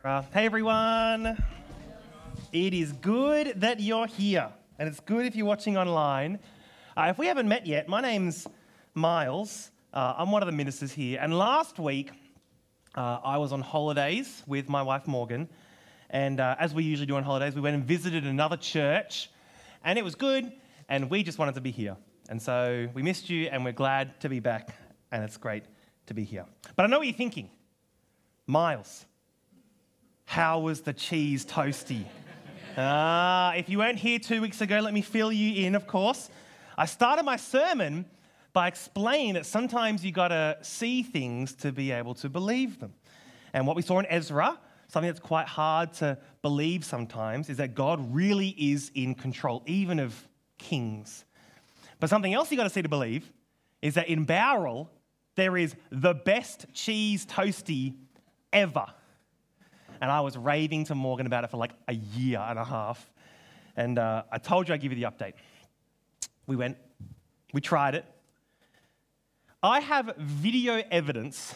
Hey 0.00 0.46
everyone. 0.46 1.36
It 2.52 2.72
is 2.72 2.92
good 2.92 3.60
that 3.60 3.80
you're 3.80 4.06
here, 4.06 4.48
and 4.78 4.88
it's 4.88 5.00
good 5.00 5.26
if 5.26 5.34
you're 5.34 5.44
watching 5.44 5.76
online. 5.76 6.38
Uh, 6.96 7.08
if 7.10 7.18
we 7.18 7.26
haven't 7.26 7.48
met 7.48 7.66
yet, 7.66 7.88
my 7.88 8.00
name's 8.00 8.46
Miles. 8.94 9.72
Uh, 9.92 10.14
I'm 10.16 10.30
one 10.30 10.40
of 10.40 10.46
the 10.46 10.52
ministers 10.52 10.92
here, 10.92 11.18
and 11.20 11.36
last 11.36 11.80
week 11.80 12.12
uh, 12.94 13.18
I 13.24 13.38
was 13.38 13.52
on 13.52 13.60
holidays 13.60 14.44
with 14.46 14.68
my 14.68 14.82
wife 14.82 15.08
Morgan, 15.08 15.48
and 16.10 16.38
uh, 16.38 16.54
as 16.60 16.72
we 16.72 16.84
usually 16.84 17.06
do 17.06 17.16
on 17.16 17.24
holidays, 17.24 17.56
we 17.56 17.60
went 17.60 17.74
and 17.74 17.84
visited 17.84 18.24
another 18.24 18.56
church, 18.56 19.32
and 19.84 19.98
it 19.98 20.04
was 20.04 20.14
good, 20.14 20.52
and 20.88 21.10
we 21.10 21.24
just 21.24 21.40
wanted 21.40 21.56
to 21.56 21.60
be 21.60 21.72
here. 21.72 21.96
And 22.28 22.40
so 22.40 22.88
we 22.94 23.02
missed 23.02 23.28
you, 23.28 23.48
and 23.48 23.64
we're 23.64 23.72
glad 23.72 24.20
to 24.20 24.28
be 24.28 24.38
back, 24.38 24.76
and 25.10 25.24
it's 25.24 25.36
great 25.36 25.64
to 26.06 26.14
be 26.14 26.22
here. 26.22 26.46
But 26.76 26.84
I 26.84 26.86
know 26.88 26.98
what 26.98 27.08
you're 27.08 27.16
thinking 27.16 27.50
Miles, 28.46 29.04
how 30.28 30.60
was 30.60 30.82
the 30.82 30.92
cheese 30.92 31.46
toasty? 31.46 32.04
Ah, 32.76 33.54
if 33.54 33.70
you 33.70 33.78
weren't 33.78 33.98
here 33.98 34.18
two 34.18 34.42
weeks 34.42 34.60
ago, 34.60 34.78
let 34.78 34.92
me 34.92 35.00
fill 35.00 35.32
you 35.32 35.64
in, 35.64 35.74
of 35.74 35.86
course. 35.86 36.28
I 36.76 36.84
started 36.84 37.22
my 37.22 37.36
sermon 37.36 38.04
by 38.52 38.68
explaining 38.68 39.34
that 39.34 39.46
sometimes 39.46 40.04
you 40.04 40.12
got 40.12 40.28
to 40.28 40.58
see 40.60 41.02
things 41.02 41.54
to 41.54 41.72
be 41.72 41.92
able 41.92 42.12
to 42.16 42.28
believe 42.28 42.78
them. 42.78 42.92
And 43.54 43.66
what 43.66 43.74
we 43.74 43.80
saw 43.80 44.00
in 44.00 44.06
Ezra, 44.10 44.58
something 44.88 45.08
that's 45.08 45.18
quite 45.18 45.46
hard 45.46 45.94
to 45.94 46.18
believe 46.42 46.84
sometimes, 46.84 47.48
is 47.48 47.56
that 47.56 47.74
God 47.74 48.14
really 48.14 48.50
is 48.50 48.90
in 48.94 49.14
control, 49.14 49.62
even 49.64 49.98
of 49.98 50.28
kings. 50.58 51.24
But 52.00 52.10
something 52.10 52.34
else 52.34 52.50
you 52.50 52.58
got 52.58 52.64
to 52.64 52.70
see 52.70 52.82
to 52.82 52.88
believe 52.88 53.32
is 53.80 53.94
that 53.94 54.08
in 54.08 54.26
Bowral, 54.26 54.90
there 55.36 55.56
is 55.56 55.74
the 55.90 56.12
best 56.12 56.66
cheese 56.74 57.24
toasty 57.24 57.94
ever. 58.52 58.88
And 60.00 60.10
I 60.10 60.20
was 60.20 60.36
raving 60.36 60.84
to 60.86 60.94
Morgan 60.94 61.26
about 61.26 61.44
it 61.44 61.50
for 61.50 61.56
like 61.56 61.72
a 61.88 61.94
year 61.94 62.38
and 62.38 62.58
a 62.58 62.64
half. 62.64 63.10
And 63.76 63.98
uh, 63.98 64.24
I 64.30 64.38
told 64.38 64.68
you 64.68 64.74
I'd 64.74 64.80
give 64.80 64.92
you 64.92 65.04
the 65.04 65.10
update. 65.10 65.34
We 66.46 66.56
went, 66.56 66.76
we 67.52 67.60
tried 67.60 67.94
it. 67.94 68.04
I 69.62 69.80
have 69.80 70.14
video 70.16 70.82
evidence 70.90 71.54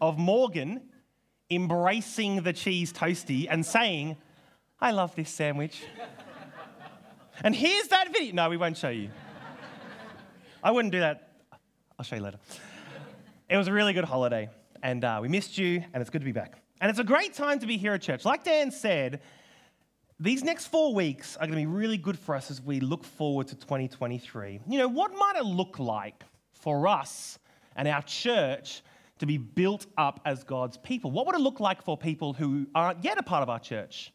of 0.00 0.18
Morgan 0.18 0.80
embracing 1.50 2.42
the 2.42 2.52
cheese 2.52 2.92
toasty 2.92 3.46
and 3.48 3.64
saying, 3.64 4.16
I 4.80 4.90
love 4.90 5.14
this 5.14 5.30
sandwich. 5.30 5.84
and 7.42 7.54
here's 7.54 7.88
that 7.88 8.12
video. 8.12 8.34
No, 8.34 8.50
we 8.50 8.56
won't 8.56 8.76
show 8.76 8.88
you. 8.88 9.10
I 10.62 10.70
wouldn't 10.70 10.92
do 10.92 11.00
that. 11.00 11.28
I'll 11.98 12.04
show 12.04 12.16
you 12.16 12.22
later. 12.22 12.38
It 13.48 13.56
was 13.56 13.68
a 13.68 13.72
really 13.72 13.92
good 13.92 14.04
holiday, 14.04 14.48
and 14.82 15.04
uh, 15.04 15.18
we 15.20 15.28
missed 15.28 15.58
you, 15.58 15.84
and 15.92 16.00
it's 16.00 16.10
good 16.10 16.20
to 16.20 16.24
be 16.24 16.32
back. 16.32 16.61
And 16.82 16.90
it's 16.90 16.98
a 16.98 17.04
great 17.04 17.32
time 17.32 17.60
to 17.60 17.66
be 17.66 17.76
here 17.76 17.92
at 17.92 18.02
church. 18.02 18.24
Like 18.24 18.42
Dan 18.42 18.72
said, 18.72 19.20
these 20.18 20.42
next 20.42 20.66
four 20.66 20.92
weeks 20.92 21.36
are 21.36 21.46
going 21.46 21.52
to 21.52 21.64
be 21.64 21.66
really 21.66 21.96
good 21.96 22.18
for 22.18 22.34
us 22.34 22.50
as 22.50 22.60
we 22.60 22.80
look 22.80 23.04
forward 23.04 23.46
to 23.48 23.54
2023. 23.54 24.58
You 24.68 24.78
know, 24.78 24.88
what 24.88 25.12
might 25.14 25.36
it 25.36 25.44
look 25.44 25.78
like 25.78 26.24
for 26.50 26.88
us 26.88 27.38
and 27.76 27.86
our 27.86 28.02
church 28.02 28.82
to 29.20 29.26
be 29.26 29.38
built 29.38 29.86
up 29.96 30.22
as 30.24 30.42
God's 30.42 30.76
people? 30.76 31.12
What 31.12 31.24
would 31.26 31.36
it 31.36 31.40
look 31.40 31.60
like 31.60 31.82
for 31.82 31.96
people 31.96 32.32
who 32.32 32.66
aren't 32.74 33.04
yet 33.04 33.16
a 33.16 33.22
part 33.22 33.44
of 33.44 33.48
our 33.48 33.60
church 33.60 34.12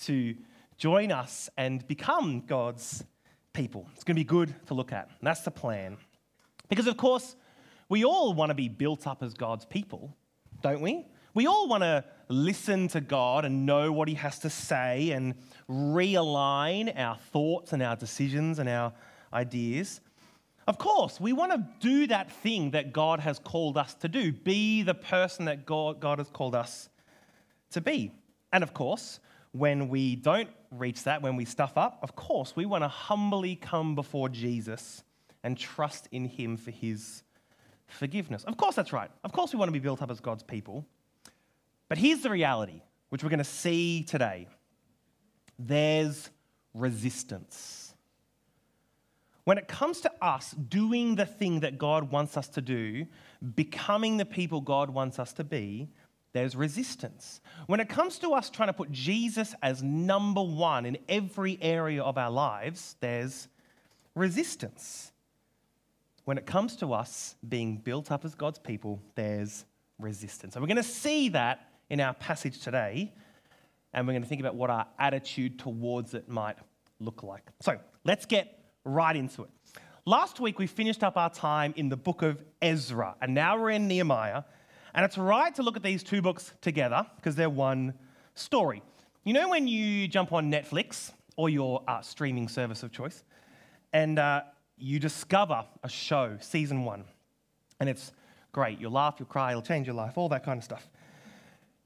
to 0.00 0.36
join 0.76 1.12
us 1.12 1.48
and 1.56 1.88
become 1.88 2.42
God's 2.46 3.02
people? 3.54 3.88
It's 3.94 4.04
going 4.04 4.16
to 4.16 4.20
be 4.20 4.24
good 4.24 4.54
to 4.66 4.74
look 4.74 4.92
at. 4.92 5.06
And 5.06 5.26
that's 5.26 5.40
the 5.40 5.50
plan. 5.50 5.96
Because, 6.68 6.86
of 6.86 6.98
course, 6.98 7.34
we 7.88 8.04
all 8.04 8.34
want 8.34 8.50
to 8.50 8.54
be 8.54 8.68
built 8.68 9.06
up 9.06 9.22
as 9.22 9.32
God's 9.32 9.64
people, 9.64 10.14
don't 10.60 10.82
we? 10.82 11.06
We 11.34 11.46
all 11.46 11.68
want 11.68 11.82
to 11.82 12.04
listen 12.28 12.88
to 12.88 13.00
God 13.00 13.44
and 13.44 13.66
know 13.66 13.92
what 13.92 14.08
He 14.08 14.14
has 14.14 14.38
to 14.40 14.50
say 14.50 15.10
and 15.10 15.34
realign 15.68 16.96
our 16.98 17.16
thoughts 17.16 17.72
and 17.72 17.82
our 17.82 17.96
decisions 17.96 18.58
and 18.58 18.68
our 18.68 18.92
ideas. 19.32 20.00
Of 20.66 20.78
course, 20.78 21.20
we 21.20 21.32
want 21.32 21.52
to 21.52 21.66
do 21.80 22.06
that 22.08 22.30
thing 22.30 22.72
that 22.72 22.92
God 22.92 23.20
has 23.20 23.38
called 23.38 23.76
us 23.76 23.94
to 23.94 24.08
do, 24.08 24.32
be 24.32 24.82
the 24.82 24.94
person 24.94 25.46
that 25.46 25.66
God, 25.66 26.00
God 26.00 26.18
has 26.18 26.28
called 26.28 26.54
us 26.54 26.88
to 27.70 27.80
be. 27.80 28.12
And 28.52 28.62
of 28.62 28.74
course, 28.74 29.20
when 29.52 29.88
we 29.88 30.16
don't 30.16 30.48
reach 30.70 31.04
that, 31.04 31.22
when 31.22 31.36
we 31.36 31.44
stuff 31.44 31.76
up, 31.76 31.98
of 32.02 32.14
course, 32.14 32.54
we 32.54 32.66
want 32.66 32.84
to 32.84 32.88
humbly 32.88 33.56
come 33.56 33.94
before 33.94 34.28
Jesus 34.28 35.02
and 35.42 35.56
trust 35.56 36.08
in 36.12 36.24
Him 36.24 36.56
for 36.56 36.70
His 36.70 37.22
forgiveness. 37.88 38.44
Of 38.44 38.56
course, 38.56 38.76
that's 38.76 38.92
right. 38.92 39.10
Of 39.24 39.32
course, 39.32 39.52
we 39.52 39.58
want 39.58 39.68
to 39.68 39.72
be 39.72 39.78
built 39.80 40.02
up 40.02 40.10
as 40.10 40.20
God's 40.20 40.42
people. 40.42 40.86
But 41.90 41.98
here's 41.98 42.22
the 42.22 42.30
reality, 42.30 42.82
which 43.08 43.24
we're 43.24 43.30
going 43.30 43.38
to 43.38 43.44
see 43.44 44.04
today 44.04 44.46
there's 45.58 46.30
resistance. 46.72 47.92
When 49.42 49.58
it 49.58 49.66
comes 49.66 50.00
to 50.02 50.12
us 50.22 50.52
doing 50.52 51.16
the 51.16 51.26
thing 51.26 51.60
that 51.60 51.78
God 51.78 52.12
wants 52.12 52.36
us 52.36 52.48
to 52.50 52.62
do, 52.62 53.06
becoming 53.56 54.16
the 54.16 54.24
people 54.24 54.60
God 54.60 54.88
wants 54.88 55.18
us 55.18 55.32
to 55.34 55.44
be, 55.44 55.88
there's 56.32 56.54
resistance. 56.54 57.40
When 57.66 57.80
it 57.80 57.88
comes 57.88 58.20
to 58.20 58.34
us 58.34 58.50
trying 58.50 58.68
to 58.68 58.72
put 58.72 58.92
Jesus 58.92 59.52
as 59.60 59.82
number 59.82 60.42
one 60.42 60.86
in 60.86 60.96
every 61.08 61.58
area 61.60 62.02
of 62.04 62.16
our 62.16 62.30
lives, 62.30 62.94
there's 63.00 63.48
resistance. 64.14 65.10
When 66.24 66.38
it 66.38 66.46
comes 66.46 66.76
to 66.76 66.92
us 66.92 67.34
being 67.48 67.78
built 67.78 68.12
up 68.12 68.24
as 68.24 68.36
God's 68.36 68.60
people, 68.60 69.02
there's 69.16 69.64
resistance. 69.98 70.54
And 70.54 70.62
we're 70.62 70.68
going 70.68 70.76
to 70.76 70.84
see 70.84 71.30
that 71.30 71.69
in 71.90 72.00
our 72.00 72.14
passage 72.14 72.60
today, 72.60 73.12
and 73.92 74.06
we're 74.06 74.12
going 74.12 74.22
to 74.22 74.28
think 74.28 74.40
about 74.40 74.54
what 74.54 74.70
our 74.70 74.86
attitude 74.98 75.58
towards 75.58 76.14
it 76.14 76.28
might 76.28 76.56
look 77.00 77.22
like. 77.22 77.42
So 77.60 77.78
let's 78.04 78.26
get 78.26 78.58
right 78.84 79.14
into 79.14 79.42
it. 79.42 79.50
Last 80.06 80.40
week, 80.40 80.58
we 80.58 80.66
finished 80.66 81.02
up 81.02 81.16
our 81.16 81.30
time 81.30 81.74
in 81.76 81.88
the 81.88 81.96
book 81.96 82.22
of 82.22 82.42
Ezra, 82.62 83.16
and 83.20 83.34
now 83.34 83.60
we're 83.60 83.70
in 83.70 83.86
Nehemiah. 83.86 84.44
And 84.94 85.04
it's 85.04 85.18
right 85.18 85.54
to 85.54 85.62
look 85.62 85.76
at 85.76 85.82
these 85.82 86.02
two 86.02 86.20
books 86.20 86.52
together 86.60 87.06
because 87.16 87.36
they're 87.36 87.50
one 87.50 87.94
story. 88.34 88.82
You 89.24 89.34
know, 89.34 89.48
when 89.48 89.68
you 89.68 90.08
jump 90.08 90.32
on 90.32 90.50
Netflix 90.50 91.12
or 91.36 91.48
your 91.48 91.82
uh, 91.86 92.00
streaming 92.00 92.48
service 92.48 92.82
of 92.82 92.90
choice, 92.90 93.22
and 93.92 94.18
uh, 94.18 94.42
you 94.78 94.98
discover 94.98 95.64
a 95.84 95.88
show, 95.88 96.36
season 96.40 96.84
one, 96.84 97.04
and 97.78 97.88
it's 97.88 98.12
great. 98.52 98.80
You'll 98.80 98.92
laugh, 98.92 99.16
you'll 99.18 99.28
cry, 99.28 99.50
it'll 99.50 99.62
change 99.62 99.86
your 99.86 99.94
life, 99.94 100.16
all 100.18 100.28
that 100.30 100.44
kind 100.44 100.58
of 100.58 100.64
stuff. 100.64 100.88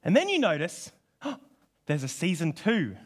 And 0.04 0.14
then 0.14 0.28
you 0.28 0.38
notice 0.38 0.92
oh, 1.22 1.36
there's 1.86 2.04
a 2.04 2.08
season 2.08 2.52
two, 2.52 2.96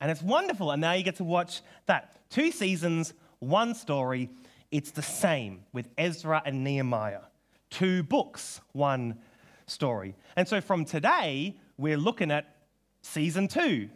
and 0.00 0.10
it's 0.10 0.22
wonderful. 0.22 0.70
And 0.70 0.80
now 0.80 0.92
you 0.92 1.02
get 1.02 1.16
to 1.16 1.24
watch 1.24 1.62
that. 1.86 2.16
Two 2.30 2.52
seasons, 2.52 3.12
one 3.40 3.74
story. 3.74 4.30
It's 4.70 4.92
the 4.92 5.02
same 5.02 5.64
with 5.72 5.88
Ezra 5.98 6.42
and 6.44 6.62
Nehemiah. 6.62 7.22
Two 7.70 8.04
books, 8.04 8.60
one 8.72 9.18
story. 9.66 10.14
And 10.36 10.46
so 10.46 10.60
from 10.60 10.84
today, 10.84 11.56
we're 11.76 11.96
looking 11.96 12.30
at 12.30 12.54
season 13.02 13.48
two 13.48 13.88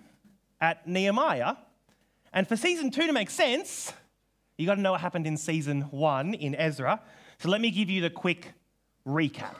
at 0.60 0.86
Nehemiah. 0.88 1.56
And 2.32 2.48
for 2.48 2.56
season 2.56 2.90
two 2.90 3.06
to 3.06 3.12
make 3.12 3.30
sense, 3.30 3.92
you 4.56 4.66
got 4.66 4.76
to 4.76 4.80
know 4.80 4.92
what 4.92 5.00
happened 5.00 5.26
in 5.26 5.36
season 5.36 5.82
one 5.82 6.34
in 6.34 6.54
Ezra. 6.54 7.00
So 7.38 7.48
let 7.48 7.60
me 7.60 7.70
give 7.70 7.90
you 7.90 8.00
the 8.00 8.10
quick 8.10 8.52
recap. 9.06 9.54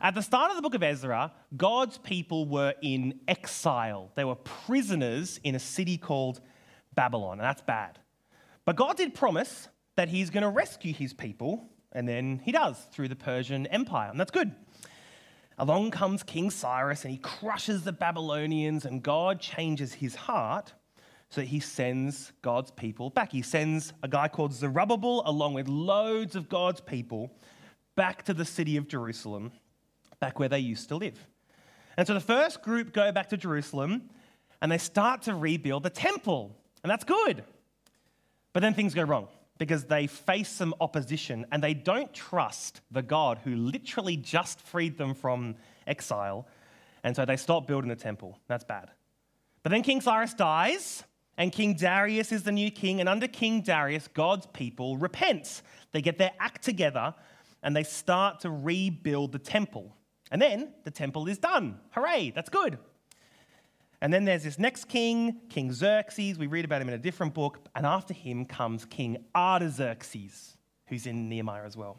At 0.00 0.14
the 0.14 0.22
start 0.22 0.50
of 0.50 0.56
the 0.56 0.62
book 0.62 0.74
of 0.74 0.82
Ezra, 0.82 1.32
God's 1.56 1.98
people 1.98 2.46
were 2.46 2.74
in 2.82 3.18
exile. 3.26 4.12
They 4.14 4.24
were 4.24 4.36
prisoners 4.36 5.40
in 5.42 5.56
a 5.56 5.58
city 5.58 5.98
called 5.98 6.40
Babylon, 6.94 7.38
and 7.38 7.40
that's 7.40 7.62
bad. 7.62 7.98
But 8.64 8.76
God 8.76 8.96
did 8.96 9.12
promise 9.14 9.68
that 9.96 10.08
He's 10.08 10.30
going 10.30 10.44
to 10.44 10.50
rescue 10.50 10.92
His 10.92 11.12
people, 11.12 11.68
and 11.92 12.06
then 12.06 12.40
He 12.44 12.52
does 12.52 12.78
through 12.92 13.08
the 13.08 13.16
Persian 13.16 13.66
Empire, 13.66 14.10
and 14.10 14.20
that's 14.20 14.30
good. 14.30 14.54
Along 15.58 15.90
comes 15.90 16.22
King 16.22 16.50
Cyrus, 16.50 17.04
and 17.04 17.10
he 17.10 17.18
crushes 17.18 17.82
the 17.82 17.90
Babylonians, 17.90 18.84
and 18.84 19.02
God 19.02 19.40
changes 19.40 19.94
his 19.94 20.14
heart 20.14 20.72
so 21.30 21.40
that 21.40 21.48
he 21.48 21.58
sends 21.58 22.32
God's 22.42 22.70
people 22.70 23.10
back. 23.10 23.32
He 23.32 23.42
sends 23.42 23.92
a 24.04 24.08
guy 24.08 24.28
called 24.28 24.52
Zerubbabel, 24.52 25.24
along 25.26 25.54
with 25.54 25.66
loads 25.66 26.36
of 26.36 26.48
God's 26.48 26.80
people, 26.80 27.32
back 27.96 28.22
to 28.26 28.34
the 28.34 28.44
city 28.44 28.76
of 28.76 28.86
Jerusalem 28.86 29.50
back 30.20 30.38
where 30.38 30.48
they 30.48 30.58
used 30.58 30.88
to 30.88 30.96
live. 30.96 31.18
And 31.96 32.06
so 32.06 32.14
the 32.14 32.20
first 32.20 32.62
group 32.62 32.92
go 32.92 33.10
back 33.12 33.28
to 33.30 33.36
Jerusalem 33.36 34.10
and 34.60 34.70
they 34.70 34.78
start 34.78 35.22
to 35.22 35.34
rebuild 35.34 35.82
the 35.82 35.90
temple. 35.90 36.56
And 36.82 36.90
that's 36.90 37.04
good. 37.04 37.44
But 38.52 38.60
then 38.60 38.74
things 38.74 38.94
go 38.94 39.02
wrong 39.02 39.28
because 39.58 39.84
they 39.84 40.06
face 40.06 40.48
some 40.48 40.74
opposition 40.80 41.46
and 41.50 41.62
they 41.62 41.74
don't 41.74 42.12
trust 42.14 42.80
the 42.90 43.02
God 43.02 43.38
who 43.44 43.54
literally 43.54 44.16
just 44.16 44.60
freed 44.60 44.96
them 44.96 45.14
from 45.14 45.56
exile. 45.86 46.46
And 47.02 47.14
so 47.16 47.24
they 47.24 47.36
stop 47.36 47.66
building 47.66 47.88
the 47.88 47.96
temple. 47.96 48.38
That's 48.48 48.64
bad. 48.64 48.90
But 49.62 49.70
then 49.70 49.82
King 49.82 50.00
Cyrus 50.00 50.34
dies, 50.34 51.04
and 51.38 51.52
King 51.52 51.74
Darius 51.74 52.32
is 52.32 52.42
the 52.42 52.52
new 52.52 52.70
king. 52.70 53.00
And 53.00 53.08
under 53.08 53.28
King 53.28 53.62
Darius, 53.62 54.08
God's 54.08 54.46
people 54.46 54.96
repent. 54.96 55.62
They 55.92 56.02
get 56.02 56.18
their 56.18 56.32
act 56.40 56.62
together 56.62 57.14
and 57.62 57.74
they 57.74 57.84
start 57.84 58.40
to 58.40 58.50
rebuild 58.50 59.32
the 59.32 59.38
temple. 59.38 59.94
And 60.30 60.40
then 60.40 60.72
the 60.84 60.90
temple 60.90 61.26
is 61.28 61.38
done. 61.38 61.78
Hooray, 61.90 62.32
that's 62.34 62.50
good. 62.50 62.78
And 64.00 64.12
then 64.12 64.24
there's 64.24 64.44
this 64.44 64.58
next 64.58 64.84
king, 64.84 65.40
King 65.48 65.72
Xerxes. 65.72 66.38
We 66.38 66.46
read 66.46 66.64
about 66.64 66.80
him 66.80 66.88
in 66.88 66.94
a 66.94 66.98
different 66.98 67.34
book. 67.34 67.58
And 67.74 67.84
after 67.84 68.14
him 68.14 68.44
comes 68.44 68.84
King 68.84 69.24
Artaxerxes, 69.34 70.56
who's 70.86 71.06
in 71.06 71.28
Nehemiah 71.28 71.64
as 71.64 71.76
well. 71.76 71.98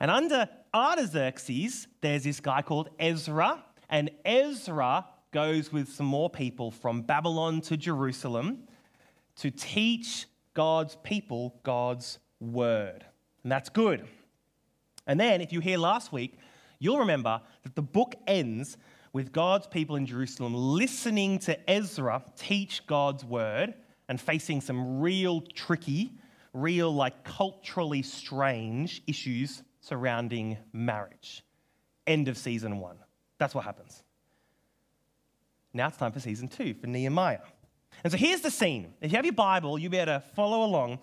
And 0.00 0.10
under 0.10 0.48
Artaxerxes, 0.74 1.88
there's 2.00 2.24
this 2.24 2.40
guy 2.40 2.62
called 2.62 2.90
Ezra. 2.98 3.64
And 3.88 4.10
Ezra 4.24 5.06
goes 5.32 5.72
with 5.72 5.88
some 5.88 6.06
more 6.06 6.28
people 6.28 6.70
from 6.70 7.02
Babylon 7.02 7.62
to 7.62 7.76
Jerusalem 7.76 8.64
to 9.36 9.50
teach 9.50 10.26
God's 10.52 10.96
people 10.96 11.54
God's 11.62 12.18
word. 12.40 13.04
And 13.42 13.52
that's 13.52 13.68
good. 13.68 14.06
And 15.06 15.18
then, 15.18 15.40
if 15.40 15.52
you 15.52 15.60
hear 15.60 15.78
last 15.78 16.12
week, 16.12 16.36
you'll 16.78 16.98
remember 16.98 17.40
that 17.62 17.74
the 17.74 17.82
book 17.82 18.14
ends 18.26 18.76
with 19.12 19.32
God's 19.32 19.66
people 19.66 19.96
in 19.96 20.06
Jerusalem 20.06 20.54
listening 20.54 21.38
to 21.40 21.70
Ezra 21.70 22.22
teach 22.36 22.86
God's 22.86 23.24
word 23.24 23.74
and 24.08 24.20
facing 24.20 24.60
some 24.60 25.00
real 25.00 25.40
tricky, 25.40 26.12
real, 26.52 26.92
like 26.92 27.24
culturally 27.24 28.02
strange 28.02 29.02
issues 29.06 29.62
surrounding 29.80 30.56
marriage. 30.72 31.44
End 32.06 32.28
of 32.28 32.36
season 32.38 32.78
one. 32.78 32.98
That's 33.38 33.54
what 33.54 33.64
happens. 33.64 34.02
Now 35.72 35.88
it's 35.88 35.96
time 35.96 36.12
for 36.12 36.20
season 36.20 36.48
two 36.48 36.74
for 36.74 36.86
Nehemiah. 36.86 37.40
And 38.04 38.12
so 38.12 38.16
here's 38.16 38.40
the 38.40 38.50
scene. 38.50 38.94
If 39.00 39.10
you 39.12 39.16
have 39.16 39.24
your 39.24 39.34
Bible, 39.34 39.78
you 39.78 39.90
better 39.90 40.22
follow 40.34 40.64
along. 40.64 41.00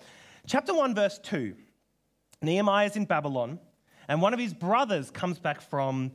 Chapter 0.48 0.74
1, 0.74 0.96
verse 0.96 1.20
2. 1.20 1.56
Nehemiah 2.42 2.86
is 2.86 2.96
in 2.96 3.06
Babylon, 3.06 3.60
and 4.08 4.22
one 4.22 4.34
of 4.34 4.40
his 4.40 4.54
brothers 4.54 5.12
comes 5.12 5.40
back 5.40 5.62
from 5.62 6.12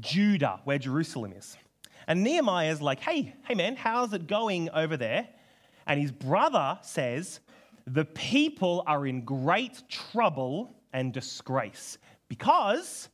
Judah, 0.00 0.60
where 0.64 0.78
Jerusalem 0.78 1.32
is. 1.32 1.56
And 2.06 2.22
Nehemiah 2.24 2.70
is 2.70 2.82
like, 2.82 3.00
hey, 3.00 3.34
hey 3.44 3.54
man, 3.54 3.76
how's 3.76 4.12
it 4.12 4.26
going 4.26 4.70
over 4.70 4.96
there? 4.96 5.28
And 5.86 6.00
his 6.00 6.12
brother 6.12 6.78
says, 6.82 7.40
the 7.86 8.04
people 8.04 8.82
are 8.86 9.06
in 9.06 9.24
great 9.24 9.82
trouble 9.88 10.76
and 10.92 11.12
disgrace 11.12 11.98
because 12.28 13.08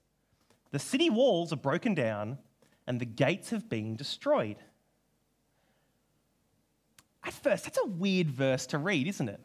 the 0.70 0.78
city 0.78 1.10
walls 1.10 1.52
are 1.52 1.56
broken 1.56 1.94
down 1.94 2.38
and 2.86 3.00
the 3.00 3.06
gates 3.06 3.50
have 3.50 3.68
been 3.68 3.96
destroyed. 3.96 4.56
At 7.24 7.32
first, 7.32 7.64
that's 7.64 7.78
a 7.78 7.86
weird 7.86 8.30
verse 8.30 8.66
to 8.68 8.78
read, 8.78 9.06
isn't 9.06 9.28
it? 9.28 9.40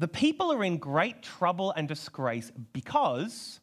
The 0.00 0.08
people 0.08 0.50
are 0.50 0.64
in 0.64 0.78
great 0.78 1.22
trouble 1.22 1.72
and 1.76 1.86
disgrace 1.86 2.50
because 2.72 3.60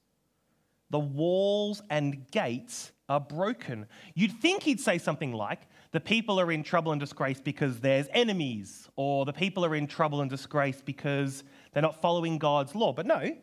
the 0.92 1.00
walls 1.00 1.82
and 1.90 2.30
gates 2.30 2.92
are 3.10 3.20
broken. 3.20 3.88
You'd 4.14 4.34
think 4.34 4.62
he'd 4.62 4.80
say 4.80 5.00
something 5.00 5.32
like, 5.32 5.62
the 5.94 6.00
people 6.00 6.40
are 6.40 6.52
in 6.52 6.62
trouble 6.62 6.92
and 6.92 7.02
disgrace 7.02 7.42
because 7.42 7.80
there's 7.80 8.06
enemies, 8.14 8.88
or 8.96 9.26
the 9.26 9.34
people 9.34 9.66
are 9.66 9.74
in 9.74 9.88
trouble 9.88 10.22
and 10.22 10.30
disgrace 10.30 10.80
because 10.80 11.44
they're 11.74 11.82
not 11.82 12.00
following 12.04 12.38
God's 12.38 12.76
law. 12.76 12.94
But 12.94 13.08
no, 13.08 13.36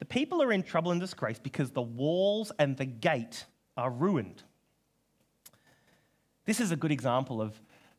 the 0.00 0.04
people 0.04 0.42
are 0.42 0.52
in 0.52 0.64
trouble 0.64 0.90
and 0.90 1.00
disgrace 1.00 1.38
because 1.38 1.70
the 1.70 1.80
walls 1.80 2.50
and 2.58 2.76
the 2.76 2.86
gate 2.86 3.44
are 3.76 3.92
ruined. 3.92 4.42
This 6.44 6.58
is 6.58 6.72
a 6.72 6.76
good 6.76 6.90
example 6.90 7.40
of 7.40 7.54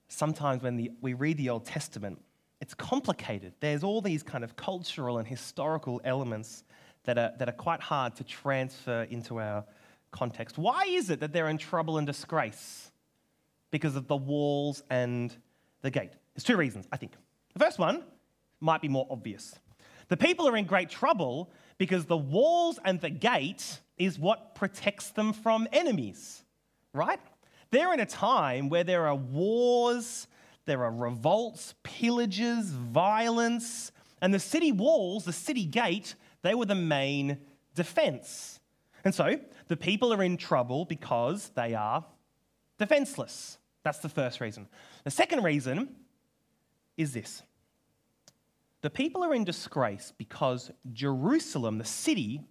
sometimes 0.10 0.64
when 0.64 0.76
the, 0.76 0.92
we 1.00 1.14
read 1.14 1.38
the 1.38 1.50
Old 1.50 1.66
Testament, 1.66 2.22
it's 2.64 2.74
complicated. 2.74 3.52
There's 3.60 3.84
all 3.84 4.00
these 4.00 4.24
kind 4.24 4.42
of 4.42 4.56
cultural 4.56 5.18
and 5.18 5.28
historical 5.28 6.00
elements 6.06 6.64
that 7.04 7.18
are, 7.18 7.34
that 7.38 7.50
are 7.50 7.60
quite 7.68 7.82
hard 7.82 8.16
to 8.16 8.24
transfer 8.24 9.04
into 9.10 9.42
our 9.42 9.66
context. 10.12 10.58
Why 10.58 10.84
is 10.88 11.10
it 11.10 11.20
that 11.20 11.34
they're 11.34 11.50
in 11.50 11.58
trouble 11.58 11.98
and 11.98 12.08
disgrace? 12.08 12.90
Because 13.70 13.98
of 13.98 14.08
the 14.08 14.16
walls 14.16 14.82
and 14.90 15.36
the 15.82 15.92
gate. 15.92 16.14
There's 16.34 16.46
two 16.46 16.56
reasons, 16.56 16.88
I 16.90 16.96
think. 16.96 17.12
The 17.54 17.60
first 17.60 17.80
one 17.80 18.02
might 18.62 18.80
be 18.80 18.88
more 18.88 19.08
obvious. 19.10 19.54
The 20.08 20.16
people 20.16 20.48
are 20.48 20.56
in 20.56 20.64
great 20.64 20.90
trouble 20.90 21.52
because 21.78 22.06
the 22.06 22.16
walls 22.16 22.80
and 22.86 23.02
the 23.02 23.10
gate 23.10 23.82
is 23.98 24.18
what 24.18 24.56
protects 24.56 25.10
them 25.10 25.34
from 25.34 25.68
enemies, 25.74 26.44
right? 26.94 27.20
They're 27.72 27.94
in 27.94 28.00
a 28.00 28.06
time 28.06 28.70
where 28.70 28.86
there 28.86 29.06
are 29.06 29.16
wars, 29.16 30.28
there 30.66 30.84
are 30.84 30.92
revolts, 30.92 31.76
pillages, 31.84 32.66
violence, 32.66 33.92
and 34.22 34.34
the 34.34 34.40
city 34.40 34.72
walls, 34.72 35.26
the 35.26 35.34
city 35.34 35.66
gate, 35.66 36.16
they 36.42 36.56
were 36.56 36.66
the 36.66 36.76
main 36.76 37.38
defense. 37.76 38.60
And 39.04 39.14
so 39.14 39.40
the 39.68 39.78
people 39.78 40.14
are 40.14 40.24
in 40.24 40.38
trouble 40.38 40.86
because 40.86 41.50
they 41.56 41.74
are 41.74 42.06
defenseless. 42.78 43.58
That's 43.84 44.00
the 44.00 44.10
first 44.10 44.40
reason. 44.40 44.68
The 45.04 45.12
second 45.12 45.44
reason 45.44 45.96
is 46.96 47.14
this 47.14 47.44
the 48.82 48.90
people 48.90 49.24
are 49.24 49.34
in 49.34 49.46
disgrace 49.46 50.14
because 50.18 50.70
Jerusalem, 50.92 51.78
the 51.78 51.86
city, 51.86 52.42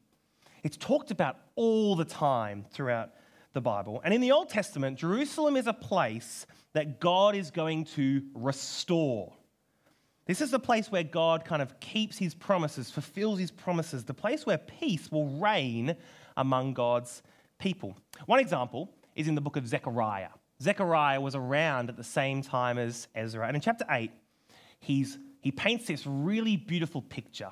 it's 0.63 0.77
talked 0.77 1.11
about 1.11 1.37
all 1.57 1.95
the 1.95 2.05
time 2.05 2.65
throughout 2.71 3.11
the 3.53 3.61
Bible. 3.61 4.01
And 4.03 4.15
in 4.15 4.21
the 4.21 4.33
Old 4.33 4.49
Testament, 4.49 4.99
Jerusalem 4.99 5.57
is 5.57 5.67
a 5.67 5.75
place 5.75 6.47
that 6.75 7.01
God 7.01 7.35
is 7.35 7.51
going 7.51 7.85
to 7.85 8.23
restore. 8.35 9.33
This 10.27 10.41
is 10.41 10.51
the 10.51 10.59
place 10.59 10.91
where 10.91 11.03
God 11.03 11.45
kind 11.45 11.61
of 11.61 11.79
keeps 11.81 12.17
his 12.17 12.35
promises, 12.35 12.91
fulfills 12.91 13.39
his 13.39 13.51
promises, 13.51 14.05
the 14.05 14.15
place 14.15 14.47
where 14.47 14.59
peace 14.59 15.11
will 15.11 15.27
reign 15.27 15.97
among 16.37 16.75
God's 16.75 17.23
people. 17.59 17.97
One 18.27 18.39
example 18.39 18.89
is 19.17 19.29
in 19.29 19.35
the 19.35 19.41
book 19.41 19.57
of 19.57 19.67
Zechariah. 19.67 20.29
Zechariah 20.63 21.21
was 21.21 21.35
around 21.35 21.89
at 21.89 21.97
the 21.97 22.05
same 22.05 22.41
time 22.41 22.79
as 22.79 23.09
Ezra. 23.15 23.47
And 23.47 23.57
in 23.57 23.61
chapter 23.61 23.85
8, 23.91 24.13
he's, 24.79 25.19
he 25.41 25.51
paints 25.51 25.87
this 25.87 26.07
really 26.07 26.57
beautiful 26.57 27.03
picture 27.03 27.51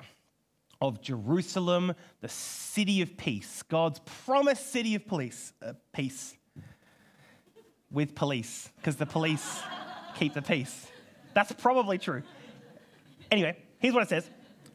of 0.81 1.01
Jerusalem, 1.01 1.93
the 2.21 2.29
city 2.29 3.01
of 3.01 3.15
peace, 3.17 3.63
God's 3.63 3.99
promised 4.25 4.71
city 4.71 4.95
of 4.95 5.05
police, 5.05 5.53
uh, 5.61 5.73
peace 5.93 6.35
with 7.91 8.15
police, 8.15 8.69
because 8.77 8.95
the 8.95 9.05
police 9.05 9.61
keep 10.15 10.33
the 10.33 10.41
peace. 10.41 10.87
That's 11.33 11.51
probably 11.51 11.97
true. 11.97 12.23
Anyway, 13.31 13.57
here's 13.79 13.93
what 13.93 14.03
it 14.03 14.09
says 14.09 14.29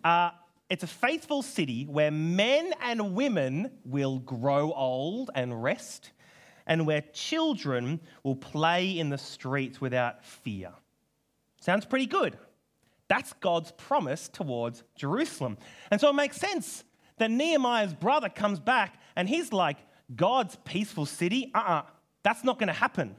uh, 0.05 0.31
It's 0.71 0.83
a 0.83 0.89
faithful 0.89 1.43
city 1.43 1.85
where 1.85 2.11
men 2.11 2.73
and 2.83 3.15
women 3.15 3.71
will 3.85 4.19
grow 4.19 4.73
old 4.73 5.31
and 5.35 5.63
rest, 5.63 6.11
and 6.67 6.87
where 6.87 7.03
children 7.13 8.01
will 8.23 8.37
play 8.37 8.99
in 8.99 9.09
the 9.11 9.19
streets 9.19 9.81
without 9.81 10.25
fear. 10.25 10.73
Sounds 11.61 11.85
pretty 11.85 12.07
good. 12.07 12.39
That's 13.09 13.33
God's 13.35 13.73
promise 13.73 14.29
towards 14.29 14.83
Jerusalem. 14.97 15.59
And 15.91 16.01
so 16.01 16.11
it 16.11 16.15
makes 16.15 16.37
sense 16.37 16.85
that 17.19 17.31
Nehemiah's 17.31 17.95
brother 17.95 18.29
comes 18.29 18.59
back 18.59 18.99
and 19.15 19.29
he's 19.29 19.53
like, 19.53 19.79
God's 20.15 20.57
peaceful 20.65 21.07
city? 21.07 21.51
Uh 21.55 21.59
uh-uh, 21.59 21.73
uh, 21.73 21.83
that's 22.27 22.43
not 22.43 22.59
going 22.59 22.67
to 22.67 22.73
happen. 22.73 23.15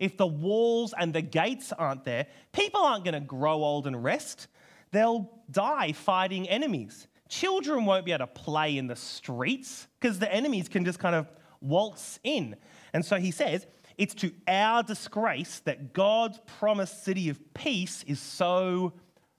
If 0.00 0.16
the 0.16 0.26
walls 0.26 0.92
and 0.98 1.14
the 1.14 1.22
gates 1.22 1.72
aren't 1.72 2.04
there, 2.04 2.26
people 2.52 2.80
aren't 2.80 3.04
going 3.04 3.14
to 3.14 3.20
grow 3.20 3.62
old 3.62 3.86
and 3.86 4.02
rest 4.02 4.48
they'll 4.90 5.30
die 5.50 5.92
fighting 5.92 6.48
enemies. 6.48 7.06
Children 7.28 7.84
won't 7.84 8.04
be 8.04 8.12
able 8.12 8.26
to 8.26 8.32
play 8.32 8.76
in 8.76 8.86
the 8.86 8.96
streets 8.96 9.86
because 10.00 10.18
the 10.18 10.32
enemies 10.32 10.68
can 10.68 10.84
just 10.84 10.98
kind 10.98 11.14
of 11.14 11.28
waltz 11.60 12.18
in. 12.24 12.56
And 12.92 13.04
so 13.04 13.16
he 13.16 13.30
says, 13.30 13.66
it's 13.96 14.14
to 14.14 14.32
our 14.48 14.82
disgrace 14.82 15.60
that 15.60 15.92
God's 15.92 16.40
promised 16.58 17.04
city 17.04 17.28
of 17.28 17.54
peace 17.54 18.02
is 18.06 18.18
so 18.18 18.94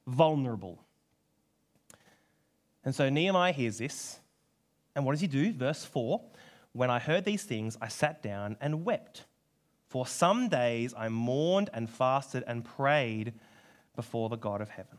vulnerable. 0.06 0.84
And 2.86 2.94
so 2.94 3.10
Nehemiah 3.10 3.52
hears 3.52 3.80
this. 3.80 4.20
And 4.96 5.06
what 5.06 5.12
does 5.12 5.22
he 5.22 5.28
do? 5.28 5.52
Verse 5.52 5.84
4 5.84 6.22
When 6.74 6.90
I 6.90 7.00
heard 7.00 7.26
these 7.26 7.44
things, 7.44 7.78
I 7.82 7.88
sat 7.88 8.22
down 8.22 8.58
and 8.62 8.86
wept. 8.86 9.26
For 9.88 10.06
some 10.06 10.50
days 10.50 10.94
I 10.96 11.10
mourned 11.10 11.70
and 11.74 11.90
fasted 11.90 12.44
and 12.46 12.64
prayed 12.64 13.34
before 13.96 14.30
the 14.30 14.38
God 14.38 14.62
of 14.62 14.70
heaven. 14.70 14.98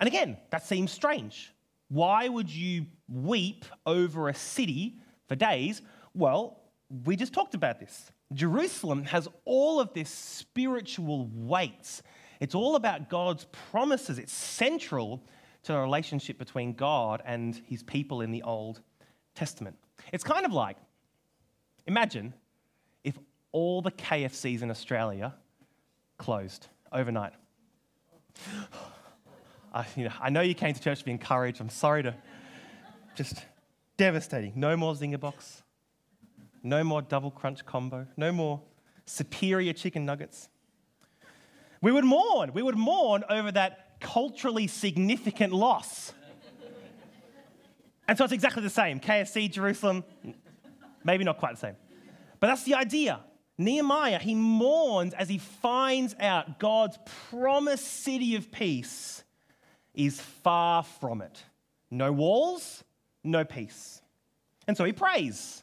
And 0.00 0.08
again, 0.08 0.36
that 0.50 0.66
seems 0.66 0.90
strange. 0.90 1.52
Why 1.88 2.28
would 2.28 2.50
you 2.50 2.86
weep 3.08 3.64
over 3.86 4.28
a 4.28 4.34
city 4.34 4.96
for 5.28 5.36
days? 5.36 5.80
Well, 6.12 6.60
we 7.04 7.16
just 7.16 7.32
talked 7.32 7.54
about 7.54 7.78
this. 7.78 8.10
Jerusalem 8.32 9.04
has 9.04 9.28
all 9.44 9.80
of 9.80 9.92
this 9.94 10.10
spiritual 10.10 11.30
weight. 11.32 12.02
It's 12.40 12.54
all 12.54 12.74
about 12.74 13.08
God's 13.08 13.44
promises. 13.70 14.18
It's 14.18 14.32
central 14.32 15.22
to 15.62 15.72
the 15.72 15.78
relationship 15.78 16.36
between 16.36 16.72
God 16.72 17.22
and 17.24 17.60
his 17.66 17.82
people 17.82 18.20
in 18.20 18.32
the 18.32 18.42
Old 18.42 18.80
Testament. 19.34 19.76
It's 20.12 20.24
kind 20.24 20.44
of 20.44 20.52
like 20.52 20.76
imagine 21.86 22.34
if 23.02 23.18
all 23.52 23.82
the 23.82 23.90
KFCs 23.90 24.62
in 24.62 24.70
Australia 24.70 25.34
closed 26.18 26.68
overnight. 26.92 27.32
I, 29.74 29.84
you 29.96 30.04
know, 30.04 30.12
I 30.20 30.30
know 30.30 30.40
you 30.40 30.54
came 30.54 30.72
to 30.72 30.80
church 30.80 31.00
to 31.00 31.04
be 31.04 31.10
encouraged. 31.10 31.60
I'm 31.60 31.68
sorry 31.68 32.04
to 32.04 32.14
just 33.16 33.44
devastating. 33.96 34.52
No 34.54 34.76
more 34.76 34.94
Zinger 34.94 35.18
box. 35.18 35.62
No 36.62 36.84
more 36.84 37.02
double 37.02 37.30
crunch 37.30 37.66
combo. 37.66 38.06
No 38.16 38.30
more 38.30 38.60
superior 39.04 39.72
chicken 39.72 40.04
nuggets. 40.04 40.48
We 41.82 41.92
would 41.92 42.04
mourn. 42.04 42.52
We 42.54 42.62
would 42.62 42.76
mourn 42.76 43.24
over 43.28 43.52
that 43.52 44.00
culturally 44.00 44.66
significant 44.66 45.52
loss. 45.52 46.14
And 48.06 48.18
so 48.18 48.24
it's 48.24 48.32
exactly 48.32 48.62
the 48.62 48.70
same. 48.70 49.00
KFC, 49.00 49.50
Jerusalem, 49.50 50.04
maybe 51.04 51.24
not 51.24 51.38
quite 51.38 51.54
the 51.54 51.60
same. 51.60 51.76
But 52.40 52.48
that's 52.48 52.64
the 52.64 52.74
idea. 52.74 53.20
Nehemiah, 53.56 54.18
he 54.18 54.34
mourns 54.34 55.14
as 55.14 55.28
he 55.28 55.38
finds 55.38 56.14
out 56.18 56.58
God's 56.58 56.98
promised 57.30 57.86
city 57.86 58.34
of 58.36 58.50
peace 58.50 59.22
is 59.94 60.20
far 60.20 60.82
from 60.82 61.22
it. 61.22 61.42
No 61.90 62.12
walls, 62.12 62.82
no 63.22 63.44
peace. 63.44 64.02
And 64.66 64.76
so 64.76 64.84
he 64.84 64.92
prays, 64.92 65.62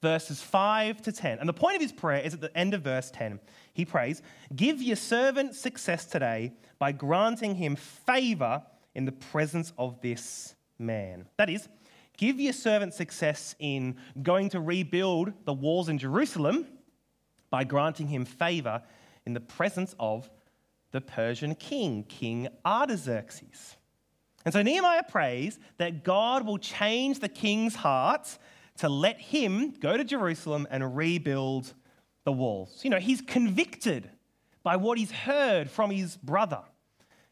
verses 0.00 0.40
5 0.40 1.02
to 1.02 1.12
10. 1.12 1.40
And 1.40 1.48
the 1.48 1.52
point 1.52 1.76
of 1.76 1.82
his 1.82 1.92
prayer 1.92 2.22
is 2.22 2.34
at 2.34 2.40
the 2.40 2.56
end 2.56 2.72
of 2.74 2.82
verse 2.82 3.10
10. 3.10 3.40
He 3.72 3.84
prays, 3.84 4.22
Give 4.54 4.80
your 4.80 4.96
servant 4.96 5.54
success 5.54 6.04
today 6.04 6.52
by 6.78 6.92
granting 6.92 7.56
him 7.56 7.74
favor 7.74 8.62
in 8.94 9.06
the 9.06 9.12
presence 9.12 9.72
of 9.76 10.00
this 10.00 10.54
man. 10.84 11.26
That 11.36 11.50
is, 11.50 11.68
give 12.16 12.38
your 12.38 12.52
servant 12.52 12.94
success 12.94 13.54
in 13.58 13.96
going 14.22 14.50
to 14.50 14.60
rebuild 14.60 15.32
the 15.44 15.52
walls 15.52 15.88
in 15.88 15.98
Jerusalem 15.98 16.66
by 17.50 17.64
granting 17.64 18.08
him 18.08 18.24
favor 18.24 18.82
in 19.26 19.32
the 19.32 19.40
presence 19.40 19.94
of 19.98 20.30
the 20.90 21.00
Persian 21.00 21.54
king, 21.54 22.04
King 22.04 22.48
Artaxerxes. 22.64 23.76
And 24.44 24.52
so 24.52 24.62
Nehemiah 24.62 25.02
prays 25.08 25.58
that 25.78 26.04
God 26.04 26.46
will 26.46 26.58
change 26.58 27.20
the 27.20 27.28
king's 27.28 27.74
heart 27.74 28.38
to 28.78 28.88
let 28.88 29.20
him 29.20 29.72
go 29.80 29.96
to 29.96 30.04
Jerusalem 30.04 30.66
and 30.70 30.96
rebuild 30.96 31.72
the 32.24 32.32
walls. 32.32 32.80
You 32.82 32.90
know, 32.90 32.98
he's 32.98 33.20
convicted 33.20 34.10
by 34.62 34.76
what 34.76 34.98
he's 34.98 35.12
heard 35.12 35.70
from 35.70 35.90
his 35.90 36.16
brother. 36.16 36.62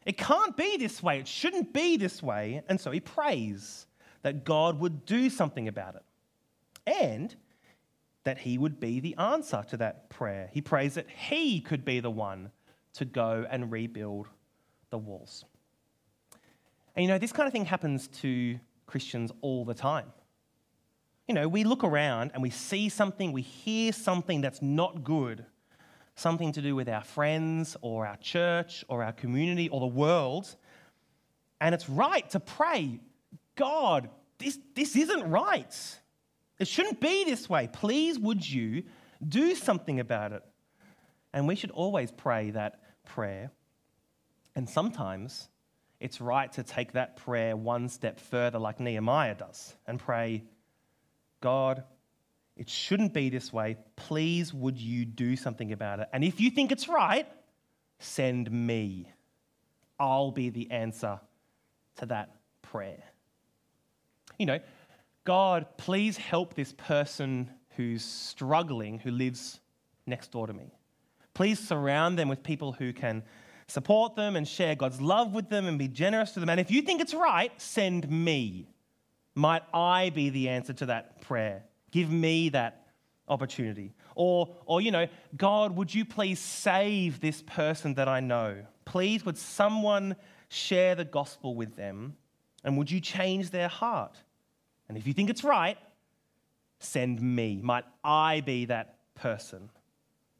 It 0.05 0.17
can't 0.17 0.55
be 0.57 0.77
this 0.77 1.01
way. 1.01 1.19
It 1.19 1.27
shouldn't 1.27 1.73
be 1.73 1.97
this 1.97 2.21
way. 2.21 2.63
And 2.67 2.79
so 2.79 2.91
he 2.91 2.99
prays 2.99 3.87
that 4.21 4.43
God 4.43 4.79
would 4.79 5.05
do 5.05 5.29
something 5.29 5.67
about 5.67 5.95
it 5.95 6.03
and 6.85 7.35
that 8.23 8.37
he 8.37 8.57
would 8.57 8.79
be 8.79 8.99
the 8.99 9.15
answer 9.17 9.63
to 9.69 9.77
that 9.77 10.09
prayer. 10.09 10.49
He 10.53 10.61
prays 10.61 10.95
that 10.95 11.09
he 11.09 11.59
could 11.59 11.83
be 11.83 11.99
the 11.99 12.11
one 12.11 12.51
to 12.93 13.05
go 13.05 13.45
and 13.49 13.71
rebuild 13.71 14.27
the 14.89 14.97
walls. 14.97 15.45
And 16.95 17.03
you 17.03 17.09
know, 17.09 17.17
this 17.17 17.31
kind 17.31 17.47
of 17.47 17.53
thing 17.53 17.65
happens 17.65 18.07
to 18.19 18.59
Christians 18.85 19.31
all 19.41 19.65
the 19.65 19.73
time. 19.73 20.11
You 21.27 21.33
know, 21.33 21.47
we 21.47 21.63
look 21.63 21.83
around 21.83 22.31
and 22.33 22.43
we 22.43 22.49
see 22.49 22.89
something, 22.89 23.31
we 23.31 23.41
hear 23.41 23.91
something 23.91 24.41
that's 24.41 24.61
not 24.61 25.03
good, 25.03 25.45
something 26.15 26.51
to 26.53 26.61
do 26.61 26.75
with 26.75 26.87
our 26.87 27.03
friends 27.03 27.75
or 27.81 28.05
our 28.05 28.17
church 28.17 28.85
or 28.87 29.03
our 29.03 29.13
community 29.13 29.69
or 29.69 29.79
the 29.79 29.87
world. 29.87 30.55
And 31.59 31.73
it's 31.73 31.89
right 31.89 32.29
to 32.31 32.39
pray, 32.39 32.99
God, 33.55 34.09
this, 34.37 34.59
this 34.75 34.95
isn't 34.95 35.29
right. 35.29 35.99
It 36.59 36.67
shouldn't 36.67 36.99
be 36.99 37.23
this 37.23 37.49
way. 37.49 37.69
Please, 37.71 38.19
would 38.19 38.47
you 38.47 38.83
do 39.27 39.55
something 39.55 39.99
about 39.99 40.33
it? 40.33 40.43
And 41.33 41.47
we 41.47 41.55
should 41.55 41.71
always 41.71 42.11
pray 42.11 42.51
that 42.51 42.79
prayer. 43.05 43.51
And 44.55 44.69
sometimes 44.69 45.49
it's 45.99 46.21
right 46.21 46.51
to 46.53 46.63
take 46.63 46.91
that 46.93 47.15
prayer 47.15 47.55
one 47.55 47.89
step 47.89 48.19
further, 48.19 48.59
like 48.59 48.79
Nehemiah 48.79 49.35
does, 49.35 49.75
and 49.87 49.99
pray, 49.99 50.43
God, 51.41 51.83
it 52.55 52.69
shouldn't 52.69 53.13
be 53.13 53.29
this 53.29 53.51
way. 53.51 53.77
Please, 53.95 54.53
would 54.53 54.77
you 54.77 55.05
do 55.05 55.35
something 55.35 55.71
about 55.71 55.99
it? 55.99 56.07
And 56.13 56.23
if 56.23 56.39
you 56.39 56.51
think 56.51 56.71
it's 56.71 56.87
right, 56.87 57.27
send 57.99 58.51
me. 58.51 59.11
I'll 59.99 60.31
be 60.31 60.49
the 60.49 60.69
answer 60.71 61.19
to 61.97 62.05
that 62.07 62.35
prayer. 62.61 63.03
You 64.37 64.45
know, 64.45 64.59
God, 65.23 65.65
please 65.77 66.17
help 66.17 66.53
this 66.53 66.73
person 66.73 67.49
who's 67.75 68.03
struggling, 68.03 68.99
who 68.99 69.11
lives 69.11 69.59
next 70.05 70.31
door 70.31 70.47
to 70.47 70.53
me. 70.53 70.73
Please 71.33 71.59
surround 71.59 72.19
them 72.19 72.29
with 72.29 72.43
people 72.43 72.73
who 72.73 72.93
can 72.93 73.23
support 73.67 74.15
them 74.15 74.35
and 74.35 74.47
share 74.47 74.75
God's 74.75 75.01
love 75.01 75.33
with 75.33 75.49
them 75.49 75.65
and 75.65 75.79
be 75.79 75.87
generous 75.87 76.31
to 76.33 76.39
them. 76.39 76.49
And 76.49 76.59
if 76.59 76.69
you 76.69 76.81
think 76.81 77.01
it's 77.01 77.13
right, 77.13 77.51
send 77.59 78.09
me. 78.09 78.67
Might 79.33 79.63
I 79.73 80.11
be 80.11 80.29
the 80.29 80.49
answer 80.49 80.73
to 80.73 80.85
that 80.87 81.21
prayer? 81.21 81.63
Give 81.93 82.09
me 82.09 82.49
that 82.49 82.87
opportunity. 83.27 83.93
Or, 84.15 84.49
or, 84.65 84.81
you 84.81 84.89
know, 84.89 85.05
God, 85.37 85.75
would 85.75 85.93
you 85.93 86.05
please 86.05 86.39
save 86.39 87.19
this 87.19 87.43
person 87.43 87.93
that 87.93 88.07
I 88.07 88.19
know? 88.19 88.65
Please, 88.83 89.23
would 89.27 89.37
someone 89.37 90.15
share 90.49 90.95
the 90.95 91.05
gospel 91.05 91.53
with 91.53 91.75
them? 91.75 92.17
And 92.63 92.79
would 92.79 92.89
you 92.89 92.99
change 92.99 93.51
their 93.51 93.67
heart? 93.67 94.17
And 94.89 94.97
if 94.97 95.05
you 95.05 95.13
think 95.13 95.29
it's 95.29 95.43
right, 95.43 95.77
send 96.79 97.21
me. 97.21 97.59
Might 97.61 97.85
I 98.03 98.41
be 98.41 98.65
that 98.65 98.95
person? 99.13 99.69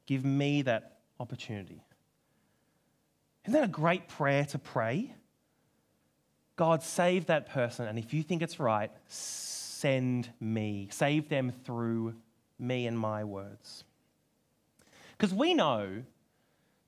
Give 0.07 0.25
me 0.25 0.63
that 0.63 0.97
opportunity. 1.19 1.83
Isn't 3.45 3.53
that 3.53 3.65
a 3.65 3.71
great 3.71 4.07
prayer 4.07 4.45
to 4.45 4.57
pray? 4.57 5.13
God, 6.55 6.81
save 6.81 7.27
that 7.27 7.49
person, 7.49 7.87
and 7.87 7.99
if 7.99 8.11
you 8.11 8.23
think 8.23 8.41
it's 8.41 8.59
right, 8.59 8.89
send 9.83 10.29
me. 10.39 10.87
Save 10.91 11.27
them 11.27 11.51
through 11.65 12.15
me 12.57 12.87
and 12.87 12.97
my 12.97 13.25
words. 13.25 13.83
Because 15.11 15.33
we 15.33 15.53
know 15.53 16.03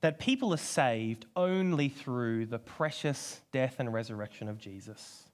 that 0.00 0.18
people 0.18 0.54
are 0.54 0.56
saved 0.56 1.26
only 1.36 1.90
through 1.90 2.46
the 2.46 2.58
precious 2.58 3.42
death 3.52 3.76
and 3.80 3.92
resurrection 3.92 4.48
of 4.48 4.56
Jesus. 4.56 5.24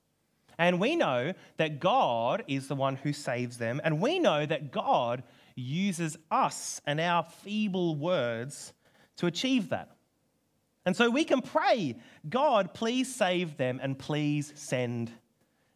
And 0.59 0.81
we 0.81 0.97
know 0.97 1.35
that 1.57 1.79
God 1.79 2.43
is 2.49 2.67
the 2.67 2.75
one 2.75 2.97
who 2.97 3.13
saves 3.13 3.59
them, 3.59 3.81
and 3.85 4.01
we 4.01 4.19
know 4.19 4.45
that 4.45 4.73
God 4.73 5.23
uses 5.55 6.17
us 6.33 6.81
and 6.85 7.01
our 7.01 7.23
feeble 7.23 7.95
words 7.95 8.73
to 9.19 9.27
achieve 9.27 9.69
that. 9.69 9.95
And 10.85 10.97
so 10.97 11.09
we 11.09 11.25
can 11.25 11.43
pray, 11.43 11.95
God, 12.29 12.75
please 12.75 13.15
save 13.15 13.57
them 13.57 13.79
and 13.81 13.97
please 13.97 14.53
send 14.57 15.13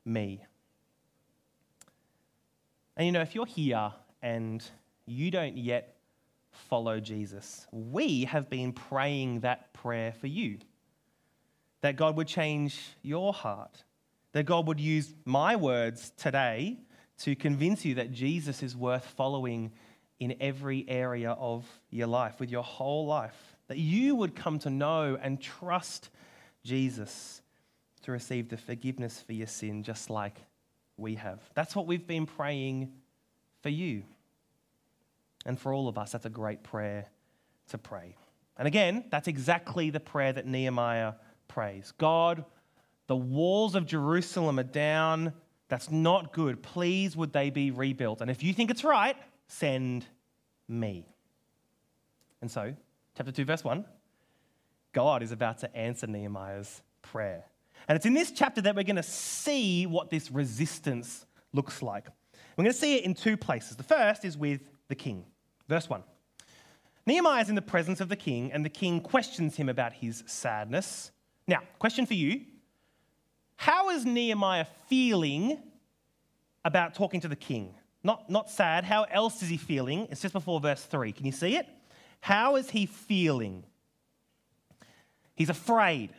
me. 0.05 0.41
And 2.97 3.07
you 3.07 3.13
know, 3.13 3.21
if 3.21 3.35
you're 3.35 3.47
here 3.47 3.93
and 4.23 4.65
you 5.07 5.31
don't 5.31 5.57
yet 5.57 5.97
follow 6.51 7.01
Jesus, 7.01 7.67
we 7.71 8.25
have 8.25 8.49
been 8.49 8.73
praying 8.73 9.41
that 9.41 9.73
prayer 9.73 10.13
for 10.13 10.27
you. 10.27 10.59
That 11.83 11.97
God 11.97 12.17
would 12.17 12.27
change 12.27 12.81
your 13.03 13.33
heart, 13.33 13.85
that 14.33 14.45
God 14.45 14.67
would 14.67 14.81
use 14.81 15.15
my 15.25 15.57
words 15.57 16.13
today 16.17 16.79
to 17.19 17.37
convince 17.37 17.85
you 17.85 17.95
that 17.97 18.13
Jesus 18.13 18.63
is 18.63 18.77
worth 18.77 19.05
following 19.05 19.73
in 20.19 20.35
every 20.41 20.85
area 20.89 21.33
of 21.33 21.67
your 21.91 22.07
life, 22.07 22.41
with 22.41 22.51
your 22.51 22.63
whole 22.63 23.07
life 23.07 23.57
that 23.69 23.79
you 23.79 24.15
would 24.15 24.35
come 24.35 24.59
to 24.61 24.71
know 24.71 25.19
and 25.21 25.41
trust 25.41 26.11
Jesus 26.65 27.43
to 28.03 28.13
receive 28.13 28.49
the 28.49 28.57
forgiveness 28.57 29.21
for 29.21 29.33
your 29.33 29.47
sin, 29.47 29.83
just 29.83 30.11
like 30.11 30.41
we 30.97 31.17
have. 31.17 31.41
That's 31.55 31.75
what 31.77 31.87
we've 31.87 32.07
been 32.07 32.27
praying 32.27 32.93
for 33.63 33.69
you. 33.69 34.05
And 35.45 35.59
for 35.59 35.73
all 35.73 35.89
of 35.89 35.99
us, 35.99 36.13
that's 36.13 36.27
a 36.27 36.31
great 36.31 36.63
prayer 36.63 37.07
to 37.69 37.79
pray. 37.79 38.17
And 38.57 38.67
again, 38.67 39.05
that's 39.11 39.29
exactly 39.29 39.91
the 39.91 40.01
prayer 40.01 40.33
that 40.33 40.47
Nehemiah 40.47 41.15
prays 41.49 41.93
God, 41.99 42.45
the 43.07 43.17
walls 43.17 43.75
of 43.75 43.87
Jerusalem 43.87 44.59
are 44.59 44.65
down. 44.65 45.33
That's 45.69 45.91
not 45.91 46.33
good. 46.33 46.63
Please, 46.63 47.17
would 47.17 47.33
they 47.33 47.51
be 47.51 47.71
rebuilt? 47.71 48.21
And 48.21 48.31
if 48.31 48.43
you 48.43 48.53
think 48.53 48.71
it's 48.71 48.85
right, 48.85 49.17
send 49.49 50.05
me. 50.69 51.07
And 52.41 52.51
so, 52.51 52.75
chapter 53.17 53.33
2, 53.33 53.45
verse 53.45 53.65
1, 53.65 53.85
God 54.93 55.23
is 55.23 55.33
about 55.33 55.59
to 55.59 55.77
answer 55.77 56.07
Nehemiah's 56.07 56.83
prayer. 57.03 57.45
And 57.89 57.97
it's 57.97 58.07
in 58.07 58.15
this 58.15 58.33
chapter 58.33 58.61
that 58.63 58.75
we're 58.75 58.85
going 58.85 58.97
to 58.97 59.03
see 59.03 59.87
what 59.87 60.11
this 60.11 60.31
resistance 60.31 61.25
looks 61.53 61.83
like. 61.83 62.07
We're 62.57 62.65
going 62.65 62.73
to 62.73 62.79
see 62.79 62.97
it 62.97 63.05
in 63.05 63.15
two 63.15 63.37
places. 63.37 63.77
The 63.77 63.83
first 63.83 64.25
is 64.25 64.37
with 64.37 64.63
the 64.89 64.95
king. 64.95 65.25
Verse 65.69 65.89
1. 65.89 66.03
Nehemiah 67.07 67.43
is 67.43 67.49
in 67.49 67.55
the 67.55 67.63
presence 67.63 68.01
of 68.01 68.09
the 68.09 68.17
king, 68.17 68.51
and 68.53 68.65
the 68.65 68.71
king 68.71 69.01
questions 69.01 69.57
him 69.57 69.69
about 69.69 69.93
his 69.93 70.25
sadness. 70.27 71.13
Now, 71.47 71.61
question 71.79 72.07
for 72.07 72.15
you 72.15 72.43
How 73.57 73.91
is 73.91 74.05
Nehemiah 74.05 74.67
feeling 74.89 75.59
about 76.65 76.95
talking 76.95 77.21
to 77.21 77.29
the 77.29 77.37
king? 77.37 77.75
Not, 78.03 78.29
not 78.31 78.51
sad. 78.51 78.85
How 78.85 79.05
else 79.05 79.43
is 79.43 79.49
he 79.49 79.57
feeling? 79.57 80.09
It's 80.11 80.23
just 80.23 80.33
before 80.33 80.61
verse 80.61 80.83
3. 80.83 81.13
Can 81.13 81.27
you 81.27 81.33
see 81.33 81.57
it? 81.57 81.67
How 82.21 82.57
is 82.57 82.71
he 82.71 82.87
feeling? 82.87 83.65
He's 85.35 85.51
afraid. 85.51 86.11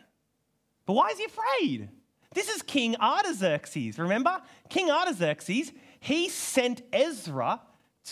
But 0.88 0.94
why 0.94 1.10
is 1.10 1.18
he 1.18 1.26
afraid? 1.26 1.90
This 2.32 2.48
is 2.48 2.62
King 2.62 2.96
Artaxerxes, 2.96 3.98
remember? 3.98 4.40
King 4.70 4.90
Artaxerxes, 4.90 5.70
he 6.00 6.30
sent 6.30 6.80
Ezra 6.94 7.60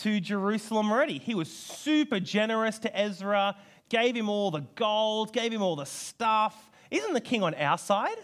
to 0.01 0.19
Jerusalem 0.19 0.91
already. 0.91 1.17
He 1.17 1.33
was 1.33 1.51
super 1.51 2.19
generous 2.19 2.77
to 2.79 2.95
Ezra, 2.95 3.55
gave 3.89 4.15
him 4.15 4.29
all 4.29 4.51
the 4.51 4.63
gold, 4.75 5.33
gave 5.33 5.51
him 5.51 5.63
all 5.63 5.75
the 5.75 5.87
stuff. 5.87 6.69
Isn't 6.91 7.13
the 7.13 7.21
king 7.21 7.41
on 7.41 7.55
our 7.55 7.79
side? 7.79 8.19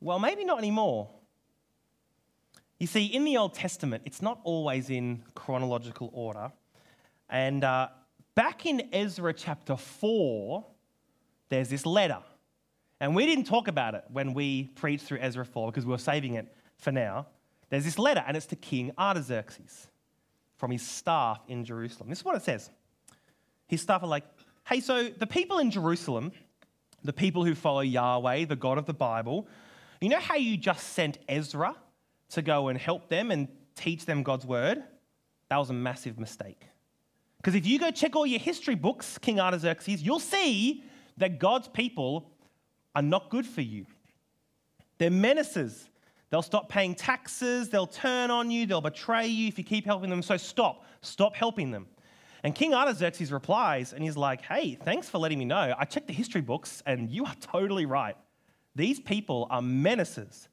Well, 0.00 0.18
maybe 0.18 0.46
not 0.46 0.56
anymore. 0.56 1.10
You 2.78 2.86
see, 2.86 3.04
in 3.04 3.26
the 3.26 3.36
Old 3.36 3.52
Testament, 3.52 4.04
it's 4.06 4.22
not 4.22 4.40
always 4.44 4.88
in 4.88 5.24
chronological 5.34 6.08
order. 6.14 6.52
And 7.28 7.64
uh, 7.64 7.88
back 8.34 8.64
in 8.64 8.88
Ezra 8.94 9.34
chapter 9.34 9.76
4, 9.76 10.64
there's 11.50 11.68
this 11.68 11.84
letter. 11.84 12.22
And 13.00 13.14
we 13.14 13.24
didn't 13.24 13.44
talk 13.44 13.66
about 13.66 13.94
it 13.94 14.04
when 14.12 14.34
we 14.34 14.64
preached 14.74 15.04
through 15.04 15.18
Ezra 15.20 15.44
4 15.44 15.70
because 15.70 15.86
we 15.86 15.92
were 15.92 15.98
saving 15.98 16.34
it 16.34 16.52
for 16.76 16.92
now. 16.92 17.26
There's 17.70 17.84
this 17.84 17.98
letter, 17.98 18.22
and 18.26 18.36
it's 18.36 18.46
to 18.46 18.56
King 18.56 18.92
Artaxerxes 18.98 19.88
from 20.56 20.70
his 20.70 20.86
staff 20.86 21.40
in 21.48 21.64
Jerusalem. 21.64 22.10
This 22.10 22.18
is 22.18 22.24
what 22.24 22.36
it 22.36 22.42
says. 22.42 22.70
His 23.66 23.80
staff 23.80 24.02
are 24.02 24.08
like, 24.08 24.24
hey, 24.66 24.80
so 24.80 25.08
the 25.08 25.26
people 25.26 25.58
in 25.58 25.70
Jerusalem, 25.70 26.32
the 27.02 27.12
people 27.12 27.44
who 27.44 27.54
follow 27.54 27.80
Yahweh, 27.80 28.44
the 28.44 28.56
God 28.56 28.76
of 28.76 28.84
the 28.84 28.92
Bible, 28.92 29.48
you 30.00 30.08
know 30.08 30.18
how 30.18 30.34
you 30.34 30.56
just 30.56 30.88
sent 30.88 31.18
Ezra 31.28 31.74
to 32.30 32.42
go 32.42 32.68
and 32.68 32.78
help 32.78 33.08
them 33.08 33.30
and 33.30 33.48
teach 33.76 34.04
them 34.04 34.22
God's 34.22 34.44
word? 34.44 34.82
That 35.48 35.56
was 35.56 35.70
a 35.70 35.74
massive 35.74 36.18
mistake. 36.18 36.66
Because 37.38 37.54
if 37.54 37.66
you 37.66 37.78
go 37.78 37.90
check 37.90 38.14
all 38.14 38.26
your 38.26 38.40
history 38.40 38.74
books, 38.74 39.16
King 39.16 39.40
Artaxerxes, 39.40 40.02
you'll 40.02 40.20
see 40.20 40.84
that 41.16 41.38
God's 41.38 41.68
people 41.68 42.30
are 42.94 43.02
not 43.02 43.30
good 43.30 43.46
for 43.46 43.60
you. 43.60 43.86
They're 44.98 45.10
menaces. 45.10 45.88
They'll 46.30 46.42
stop 46.42 46.68
paying 46.68 46.94
taxes, 46.94 47.70
they'll 47.70 47.88
turn 47.88 48.30
on 48.30 48.52
you, 48.52 48.64
they'll 48.64 48.80
betray 48.80 49.26
you 49.26 49.48
if 49.48 49.58
you 49.58 49.64
keep 49.64 49.84
helping 49.84 50.10
them. 50.10 50.22
So 50.22 50.36
stop, 50.36 50.84
stop 51.02 51.34
helping 51.34 51.72
them. 51.72 51.88
And 52.44 52.54
King 52.54 52.72
Artaxerxes 52.72 53.32
replies, 53.32 53.92
and 53.92 54.02
he's 54.02 54.16
like, 54.16 54.42
Hey, 54.42 54.76
thanks 54.76 55.08
for 55.08 55.18
letting 55.18 55.38
me 55.38 55.44
know. 55.44 55.74
I 55.76 55.84
checked 55.84 56.06
the 56.06 56.12
history 56.12 56.40
books, 56.40 56.82
and 56.86 57.10
you 57.10 57.24
are 57.24 57.34
totally 57.40 57.84
right. 57.84 58.16
These 58.76 59.00
people 59.00 59.48
are 59.50 59.60
menaces. 59.60 60.48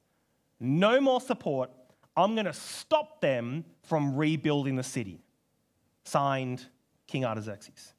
No 0.58 1.00
more 1.00 1.20
support. 1.20 1.70
I'm 2.16 2.34
going 2.34 2.46
to 2.46 2.52
stop 2.52 3.20
them 3.20 3.64
from 3.84 4.16
rebuilding 4.16 4.74
the 4.74 4.82
city. 4.82 5.22
Signed, 6.02 6.66
King 7.06 7.24
Artaxerxes. 7.24 7.94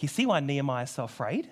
You 0.00 0.08
see 0.08 0.24
why 0.24 0.40
Nehemiah 0.40 0.84
is 0.84 0.90
so 0.90 1.04
afraid? 1.04 1.50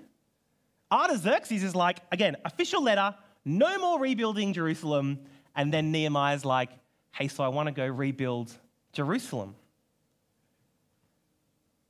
Artaxerxes 0.91 1.63
is 1.63 1.75
like, 1.75 1.99
again, 2.13 2.37
official 2.45 2.83
letter, 2.83 3.15
no 3.45 3.79
more 3.79 4.01
rebuilding 4.01 4.53
Jerusalem. 4.53 5.21
And 5.55 5.73
then 5.73 5.93
Nehemiah's 5.93 6.45
like, 6.45 6.71
hey, 7.13 7.29
so 7.29 7.45
I 7.45 7.49
want 7.49 7.67
to 7.67 7.73
go 7.73 7.87
rebuild 7.87 8.53
Jerusalem. 8.93 9.55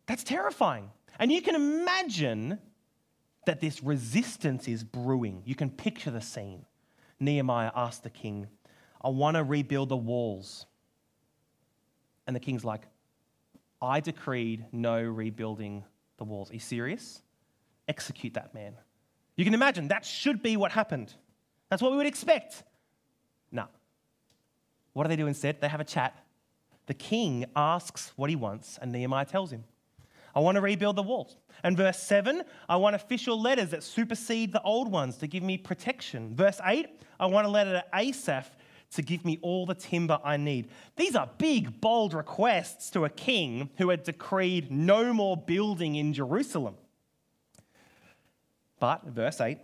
That's 0.06 0.24
terrifying. 0.24 0.90
And 1.18 1.30
you 1.30 1.42
can 1.42 1.54
imagine 1.54 2.58
that 3.46 3.60
this 3.60 3.82
resistance 3.82 4.68
is 4.68 4.84
brewing. 4.84 5.42
You 5.44 5.54
can 5.54 5.70
picture 5.70 6.10
the 6.10 6.20
scene. 6.20 6.64
Nehemiah 7.20 7.70
asked 7.74 8.02
the 8.02 8.10
king, 8.10 8.46
I 9.02 9.08
want 9.08 9.36
to 9.36 9.44
rebuild 9.44 9.88
the 9.88 9.96
walls. 9.96 10.66
And 12.26 12.34
the 12.34 12.40
king's 12.40 12.64
like, 12.64 12.82
I 13.80 14.00
decreed 14.00 14.66
no 14.72 15.00
rebuilding 15.00 15.84
the 16.16 16.24
walls. 16.24 16.50
Are 16.50 16.54
you 16.54 16.60
serious? 16.60 17.22
Execute 17.86 18.34
that 18.34 18.54
man. 18.54 18.74
You 19.38 19.44
can 19.44 19.54
imagine 19.54 19.88
that 19.88 20.04
should 20.04 20.42
be 20.42 20.56
what 20.56 20.72
happened. 20.72 21.14
That's 21.70 21.80
what 21.80 21.92
we 21.92 21.96
would 21.96 22.08
expect. 22.08 22.64
No. 23.52 23.66
What 24.94 25.04
do 25.04 25.08
they 25.08 25.16
do 25.16 25.28
instead? 25.28 25.60
They 25.60 25.68
have 25.68 25.80
a 25.80 25.84
chat. 25.84 26.12
The 26.86 26.94
king 26.94 27.44
asks 27.54 28.12
what 28.16 28.30
he 28.30 28.36
wants, 28.36 28.80
and 28.82 28.90
Nehemiah 28.90 29.26
tells 29.26 29.52
him, 29.52 29.62
I 30.34 30.40
want 30.40 30.56
to 30.56 30.60
rebuild 30.60 30.96
the 30.96 31.04
walls. 31.04 31.36
And 31.62 31.76
verse 31.76 31.98
7, 32.00 32.42
I 32.68 32.76
want 32.76 32.96
official 32.96 33.40
letters 33.40 33.70
that 33.70 33.84
supersede 33.84 34.52
the 34.52 34.62
old 34.62 34.90
ones 34.90 35.18
to 35.18 35.28
give 35.28 35.44
me 35.44 35.56
protection. 35.56 36.34
Verse 36.34 36.60
8, 36.64 36.88
I 37.20 37.26
want 37.26 37.46
a 37.46 37.50
letter 37.50 37.72
to 37.72 37.84
Asaph 37.96 38.50
to 38.90 39.02
give 39.02 39.24
me 39.24 39.38
all 39.42 39.66
the 39.66 39.74
timber 39.74 40.18
I 40.24 40.36
need. 40.36 40.68
These 40.96 41.14
are 41.14 41.30
big, 41.38 41.80
bold 41.80 42.12
requests 42.12 42.90
to 42.90 43.04
a 43.04 43.10
king 43.10 43.70
who 43.78 43.90
had 43.90 44.02
decreed 44.02 44.72
no 44.72 45.12
more 45.12 45.36
building 45.36 45.94
in 45.94 46.12
Jerusalem. 46.12 46.74
But, 48.80 49.06
verse 49.06 49.40
8, 49.40 49.58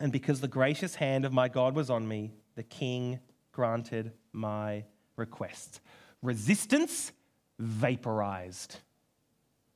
and 0.00 0.12
because 0.12 0.40
the 0.40 0.48
gracious 0.48 0.94
hand 0.94 1.24
of 1.24 1.32
my 1.32 1.48
God 1.48 1.74
was 1.74 1.90
on 1.90 2.06
me, 2.06 2.32
the 2.54 2.62
king 2.62 3.18
granted 3.52 4.12
my 4.32 4.84
request. 5.16 5.80
Resistance 6.22 7.12
vaporized. 7.58 8.76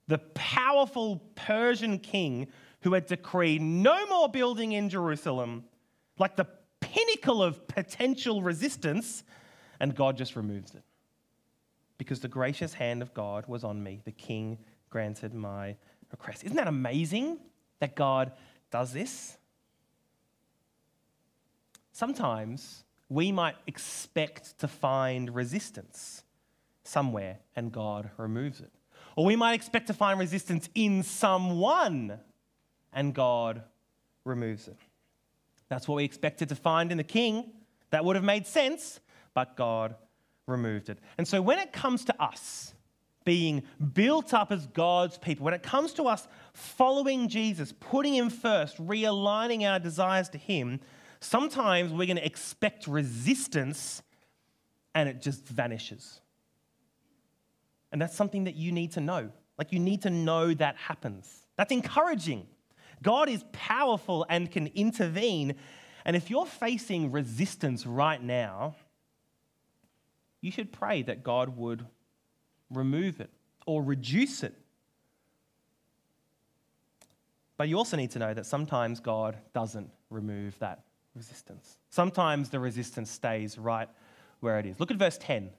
The 0.06 0.18
powerful 0.18 1.22
Persian 1.34 1.98
king 1.98 2.48
who 2.82 2.92
had 2.92 3.06
decreed 3.06 3.60
no 3.60 4.06
more 4.06 4.28
building 4.28 4.72
in 4.72 4.88
Jerusalem, 4.88 5.64
like 6.18 6.36
the 6.36 6.46
pinnacle 6.80 7.42
of 7.42 7.66
potential 7.66 8.42
resistance, 8.42 9.24
and 9.80 9.94
God 9.94 10.16
just 10.16 10.36
removes 10.36 10.74
it. 10.74 10.82
Because 11.98 12.20
the 12.20 12.28
gracious 12.28 12.74
hand 12.74 13.02
of 13.02 13.14
God 13.14 13.46
was 13.46 13.64
on 13.64 13.82
me, 13.82 14.00
the 14.04 14.12
king 14.12 14.58
granted 14.90 15.34
my 15.34 15.76
request. 16.10 16.44
Isn't 16.44 16.56
that 16.56 16.68
amazing 16.68 17.38
that 17.82 17.96
God 17.96 18.30
does 18.70 18.92
this? 18.92 19.36
Sometimes 21.90 22.84
we 23.08 23.32
might 23.32 23.56
expect 23.66 24.56
to 24.60 24.68
find 24.68 25.34
resistance 25.34 26.22
somewhere 26.84 27.40
and 27.56 27.72
God 27.72 28.08
removes 28.16 28.60
it. 28.60 28.70
Or 29.16 29.24
we 29.24 29.34
might 29.34 29.54
expect 29.54 29.88
to 29.88 29.94
find 29.94 30.20
resistance 30.20 30.68
in 30.76 31.02
someone 31.02 32.20
and 32.92 33.12
God 33.12 33.62
removes 34.24 34.68
it. 34.68 34.76
That's 35.68 35.88
what 35.88 35.96
we 35.96 36.04
expected 36.04 36.50
to 36.50 36.54
find 36.54 36.92
in 36.92 36.98
the 36.98 37.04
king. 37.04 37.50
That 37.90 38.04
would 38.04 38.14
have 38.14 38.24
made 38.24 38.46
sense, 38.46 39.00
but 39.34 39.56
God 39.56 39.96
removed 40.46 40.88
it. 40.88 40.98
And 41.18 41.26
so 41.26 41.42
when 41.42 41.58
it 41.58 41.72
comes 41.72 42.04
to 42.04 42.22
us 42.22 42.74
being 43.24 43.62
built 43.94 44.34
up 44.34 44.52
as 44.52 44.66
God's 44.66 45.18
people, 45.18 45.44
when 45.44 45.54
it 45.54 45.62
comes 45.62 45.92
to 45.94 46.04
us 46.04 46.26
following 46.52 47.28
Jesus, 47.28 47.72
putting 47.78 48.14
Him 48.14 48.30
first, 48.30 48.76
realigning 48.78 49.62
our 49.68 49.78
desires 49.78 50.28
to 50.30 50.38
Him, 50.38 50.80
sometimes 51.20 51.92
we're 51.92 52.06
going 52.06 52.16
to 52.16 52.26
expect 52.26 52.86
resistance 52.86 54.02
and 54.94 55.08
it 55.08 55.22
just 55.22 55.46
vanishes. 55.46 56.20
And 57.92 58.00
that's 58.00 58.16
something 58.16 58.44
that 58.44 58.54
you 58.54 58.72
need 58.72 58.92
to 58.92 59.00
know. 59.00 59.30
Like, 59.58 59.72
you 59.72 59.78
need 59.78 60.02
to 60.02 60.10
know 60.10 60.52
that 60.54 60.76
happens. 60.76 61.46
That's 61.56 61.72
encouraging. 61.72 62.46
God 63.02 63.28
is 63.28 63.44
powerful 63.52 64.24
and 64.28 64.50
can 64.50 64.68
intervene. 64.68 65.54
And 66.04 66.16
if 66.16 66.30
you're 66.30 66.46
facing 66.46 67.12
resistance 67.12 67.86
right 67.86 68.22
now, 68.22 68.76
you 70.40 70.50
should 70.50 70.72
pray 70.72 71.02
that 71.02 71.22
God 71.22 71.56
would 71.56 71.86
remove 72.72 73.20
it 73.20 73.30
or 73.66 73.82
reduce 73.82 74.42
it. 74.42 74.54
But 77.56 77.68
you 77.68 77.76
also 77.78 77.96
need 77.96 78.10
to 78.12 78.18
know 78.18 78.34
that 78.34 78.46
sometimes 78.46 79.00
God 79.00 79.36
doesn't 79.52 79.90
remove 80.10 80.58
that 80.58 80.82
resistance. 81.14 81.78
Sometimes 81.90 82.48
the 82.48 82.58
resistance 82.58 83.10
stays 83.10 83.58
right 83.58 83.88
where 84.40 84.58
it 84.58 84.66
is. 84.66 84.80
Look 84.80 84.90
at 84.90 84.96
verse 84.96 85.18
10. 85.18 85.50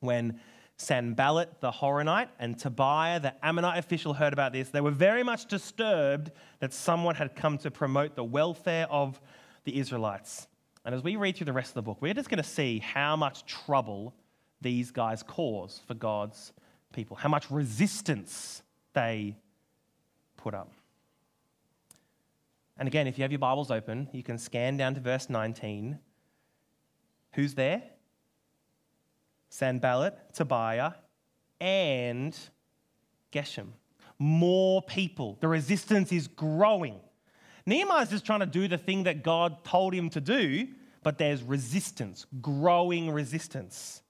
When 0.00 0.40
Sanballat 0.76 1.60
the 1.60 1.70
Horonite 1.70 2.28
and 2.38 2.58
Tobiah 2.58 3.20
the 3.20 3.34
Ammonite 3.44 3.78
official 3.78 4.14
heard 4.14 4.32
about 4.32 4.52
this, 4.52 4.70
they 4.70 4.80
were 4.80 4.90
very 4.90 5.22
much 5.22 5.46
disturbed 5.46 6.32
that 6.60 6.72
someone 6.72 7.14
had 7.14 7.36
come 7.36 7.58
to 7.58 7.70
promote 7.70 8.16
the 8.16 8.24
welfare 8.24 8.86
of 8.90 9.20
the 9.64 9.78
Israelites. 9.78 10.48
And 10.84 10.94
as 10.94 11.04
we 11.04 11.16
read 11.16 11.36
through 11.36 11.44
the 11.44 11.52
rest 11.52 11.70
of 11.70 11.74
the 11.74 11.82
book, 11.82 11.98
we're 12.00 12.14
just 12.14 12.30
going 12.30 12.42
to 12.42 12.48
see 12.48 12.78
how 12.78 13.14
much 13.14 13.44
trouble 13.44 14.14
these 14.60 14.90
guys 14.90 15.22
cause 15.22 15.80
for 15.86 15.94
God's 15.94 16.52
people, 16.92 17.16
how 17.16 17.28
much 17.28 17.50
resistance 17.50 18.62
they 18.92 19.36
put 20.36 20.54
up. 20.54 20.72
And 22.78 22.86
again, 22.88 23.06
if 23.06 23.18
you 23.18 23.22
have 23.22 23.32
your 23.32 23.38
Bibles 23.38 23.70
open, 23.70 24.08
you 24.12 24.22
can 24.22 24.38
scan 24.38 24.76
down 24.76 24.94
to 24.94 25.00
verse 25.00 25.28
19. 25.28 25.98
Who's 27.34 27.54
there? 27.54 27.82
Sanballat, 29.50 30.32
Tobiah, 30.32 30.92
and 31.60 32.36
Geshem. 33.32 33.68
More 34.18 34.82
people. 34.82 35.36
The 35.40 35.48
resistance 35.48 36.10
is 36.12 36.26
growing. 36.26 37.00
Nehemiah 37.66 38.02
is 38.02 38.10
just 38.10 38.24
trying 38.24 38.40
to 38.40 38.46
do 38.46 38.66
the 38.66 38.78
thing 38.78 39.04
that 39.04 39.22
God 39.22 39.64
told 39.64 39.92
him 39.92 40.08
to 40.10 40.20
do, 40.20 40.68
but 41.02 41.18
there's 41.18 41.42
resistance, 41.42 42.26
growing 42.40 43.10
resistance. 43.10 44.02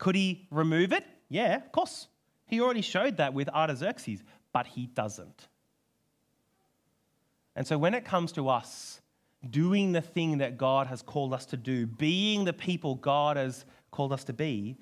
Could 0.00 0.14
he 0.14 0.48
remove 0.50 0.92
it? 0.92 1.04
Yeah, 1.28 1.56
of 1.56 1.70
course. 1.70 2.08
He 2.46 2.60
already 2.60 2.80
showed 2.80 3.18
that 3.18 3.34
with 3.34 3.48
Artaxerxes, 3.50 4.24
but 4.52 4.66
he 4.66 4.86
doesn't. 4.86 5.46
And 7.54 7.66
so 7.66 7.76
when 7.76 7.94
it 7.94 8.04
comes 8.04 8.32
to 8.32 8.48
us 8.48 9.02
doing 9.50 9.92
the 9.92 10.00
thing 10.00 10.38
that 10.38 10.56
God 10.56 10.86
has 10.86 11.02
called 11.02 11.34
us 11.34 11.44
to 11.46 11.56
do, 11.58 11.86
being 11.86 12.44
the 12.44 12.52
people 12.54 12.94
God 12.94 13.36
has 13.36 13.66
called 13.90 14.12
us 14.12 14.24
to 14.24 14.32
be, 14.32 14.78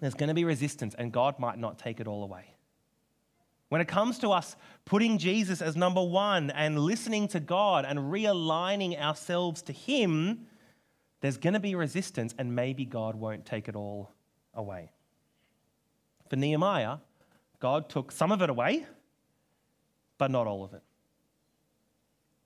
there's 0.00 0.14
going 0.14 0.28
to 0.28 0.34
be 0.34 0.44
resistance, 0.44 0.96
and 0.98 1.12
God 1.12 1.38
might 1.38 1.58
not 1.58 1.78
take 1.78 2.00
it 2.00 2.08
all 2.08 2.24
away. 2.24 2.56
When 3.68 3.80
it 3.80 3.88
comes 3.88 4.18
to 4.18 4.30
us 4.30 4.56
putting 4.84 5.16
Jesus 5.16 5.62
as 5.62 5.76
number 5.76 6.02
one 6.02 6.50
and 6.50 6.78
listening 6.78 7.28
to 7.28 7.40
God 7.40 7.84
and 7.84 7.98
realigning 7.98 9.00
ourselves 9.00 9.62
to 9.62 9.72
Him, 9.72 10.46
there's 11.26 11.38
going 11.38 11.54
to 11.54 11.60
be 11.60 11.74
resistance, 11.74 12.36
and 12.38 12.54
maybe 12.54 12.84
God 12.84 13.16
won't 13.16 13.44
take 13.44 13.66
it 13.66 13.74
all 13.74 14.12
away. 14.54 14.92
For 16.30 16.36
Nehemiah, 16.36 16.98
God 17.58 17.88
took 17.88 18.12
some 18.12 18.30
of 18.30 18.42
it 18.42 18.48
away, 18.48 18.86
but 20.18 20.30
not 20.30 20.46
all 20.46 20.62
of 20.62 20.72
it. 20.72 20.84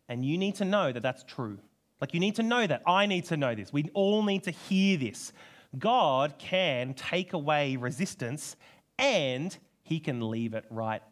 And 0.08 0.24
you 0.24 0.38
need 0.38 0.54
to 0.54 0.64
know 0.64 0.92
that 0.92 1.02
that's 1.02 1.22
true. 1.24 1.58
Like, 2.00 2.14
you 2.14 2.20
need 2.20 2.36
to 2.36 2.42
know 2.42 2.66
that. 2.66 2.80
I 2.86 3.04
need 3.04 3.26
to 3.26 3.36
know 3.36 3.54
this. 3.54 3.70
We 3.70 3.90
all 3.92 4.22
need 4.22 4.44
to 4.44 4.50
hear 4.50 4.96
this. 4.96 5.34
God 5.78 6.38
can 6.38 6.94
take 6.94 7.34
away 7.34 7.76
resistance 7.76 8.56
and 8.98 9.54
he 9.82 10.00
can 10.00 10.30
leave 10.30 10.54
it 10.54 10.64
right 10.70 11.02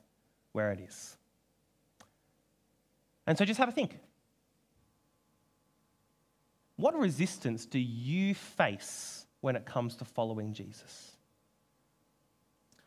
where 0.53 0.73
it 0.73 0.81
is. 0.81 1.19
And 3.27 3.37
so 3.37 3.45
just 3.45 3.61
have 3.61 3.69
a 3.69 3.73
think. 3.73 3.99
What 6.79 6.97
resistance 6.97 7.67
do 7.67 7.81
you 7.81 8.37
face 8.37 9.27
when 9.41 9.57
it 9.57 9.67
comes 9.67 9.97
to 9.97 10.05
following 10.05 10.55
Jesus? 10.55 11.11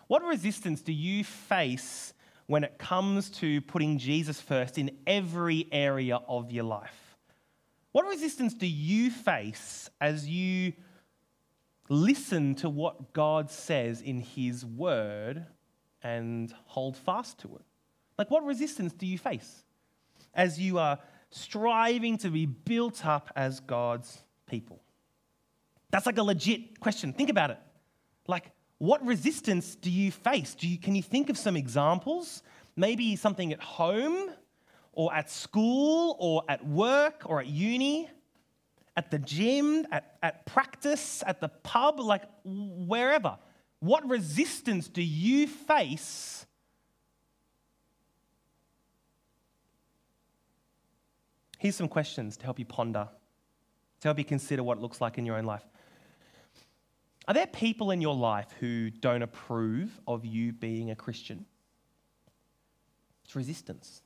What 0.07 0.23
resistance 0.23 0.79
do 0.81 0.93
you 0.93 1.25
face 1.25 2.13
when 2.47 2.63
it 2.63 2.77
comes 2.77 3.29
to 3.31 3.59
putting 3.59 3.97
Jesus 3.97 4.39
first 4.39 4.77
in 4.77 4.91
every 5.05 5.67
area 5.73 6.21
of 6.29 6.53
your 6.53 6.63
life? 6.63 7.17
What 7.91 8.07
resistance 8.07 8.53
do 8.53 8.65
you 8.65 9.11
face 9.11 9.89
as 9.99 10.25
you 10.25 10.71
listen 11.89 12.55
to 12.55 12.69
what 12.69 13.11
God 13.11 13.51
says 13.51 13.99
in 13.99 14.21
His 14.21 14.65
Word 14.65 15.45
and 16.01 16.53
hold 16.63 16.95
fast 16.95 17.39
to 17.39 17.57
it? 17.57 17.65
Like, 18.17 18.31
what 18.31 18.45
resistance 18.45 18.93
do 18.93 19.05
you 19.05 19.17
face 19.17 19.65
as 20.33 20.57
you 20.57 20.77
are 20.77 20.97
striving 21.31 22.17
to 22.19 22.29
be 22.29 22.45
built 22.45 23.05
up 23.05 23.31
as 23.35 23.59
God's 23.59 24.21
people? 24.45 24.81
That's 25.89 26.05
like 26.05 26.17
a 26.17 26.23
legit 26.23 26.79
question. 26.79 27.13
Think 27.13 27.29
about 27.29 27.51
it. 27.51 27.59
Like, 28.27 28.51
what 28.77 29.05
resistance 29.05 29.75
do 29.75 29.91
you 29.91 30.11
face? 30.11 30.55
Do 30.55 30.67
you, 30.67 30.77
can 30.77 30.95
you 30.95 31.03
think 31.03 31.29
of 31.29 31.37
some 31.37 31.55
examples? 31.55 32.43
Maybe 32.75 33.15
something 33.15 33.51
at 33.51 33.61
home 33.61 34.31
or 34.93 35.13
at 35.13 35.29
school 35.29 36.15
or 36.19 36.43
at 36.47 36.65
work 36.65 37.23
or 37.25 37.39
at 37.41 37.47
uni, 37.47 38.09
at 38.95 39.11
the 39.11 39.19
gym, 39.19 39.85
at, 39.91 40.17
at 40.23 40.45
practice, 40.45 41.23
at 41.25 41.41
the 41.41 41.49
pub, 41.49 41.99
like 41.99 42.23
wherever. 42.43 43.37
What 43.79 44.07
resistance 44.07 44.87
do 44.87 45.01
you 45.01 45.47
face? 45.47 46.40
Here's 51.61 51.75
some 51.75 51.89
questions 51.89 52.37
to 52.37 52.43
help 52.43 52.57
you 52.57 52.65
ponder, 52.65 53.07
to 53.99 54.07
help 54.07 54.17
you 54.17 54.25
consider 54.25 54.63
what 54.63 54.79
it 54.79 54.81
looks 54.81 54.99
like 54.99 55.19
in 55.19 55.27
your 55.27 55.35
own 55.35 55.43
life. 55.43 55.63
Are 57.27 57.35
there 57.35 57.45
people 57.45 57.91
in 57.91 58.01
your 58.01 58.15
life 58.15 58.47
who 58.59 58.89
don't 58.89 59.21
approve 59.21 59.91
of 60.07 60.25
you 60.25 60.53
being 60.53 60.89
a 60.89 60.95
Christian? 60.95 61.45
It's 63.23 63.35
resistance. 63.35 64.01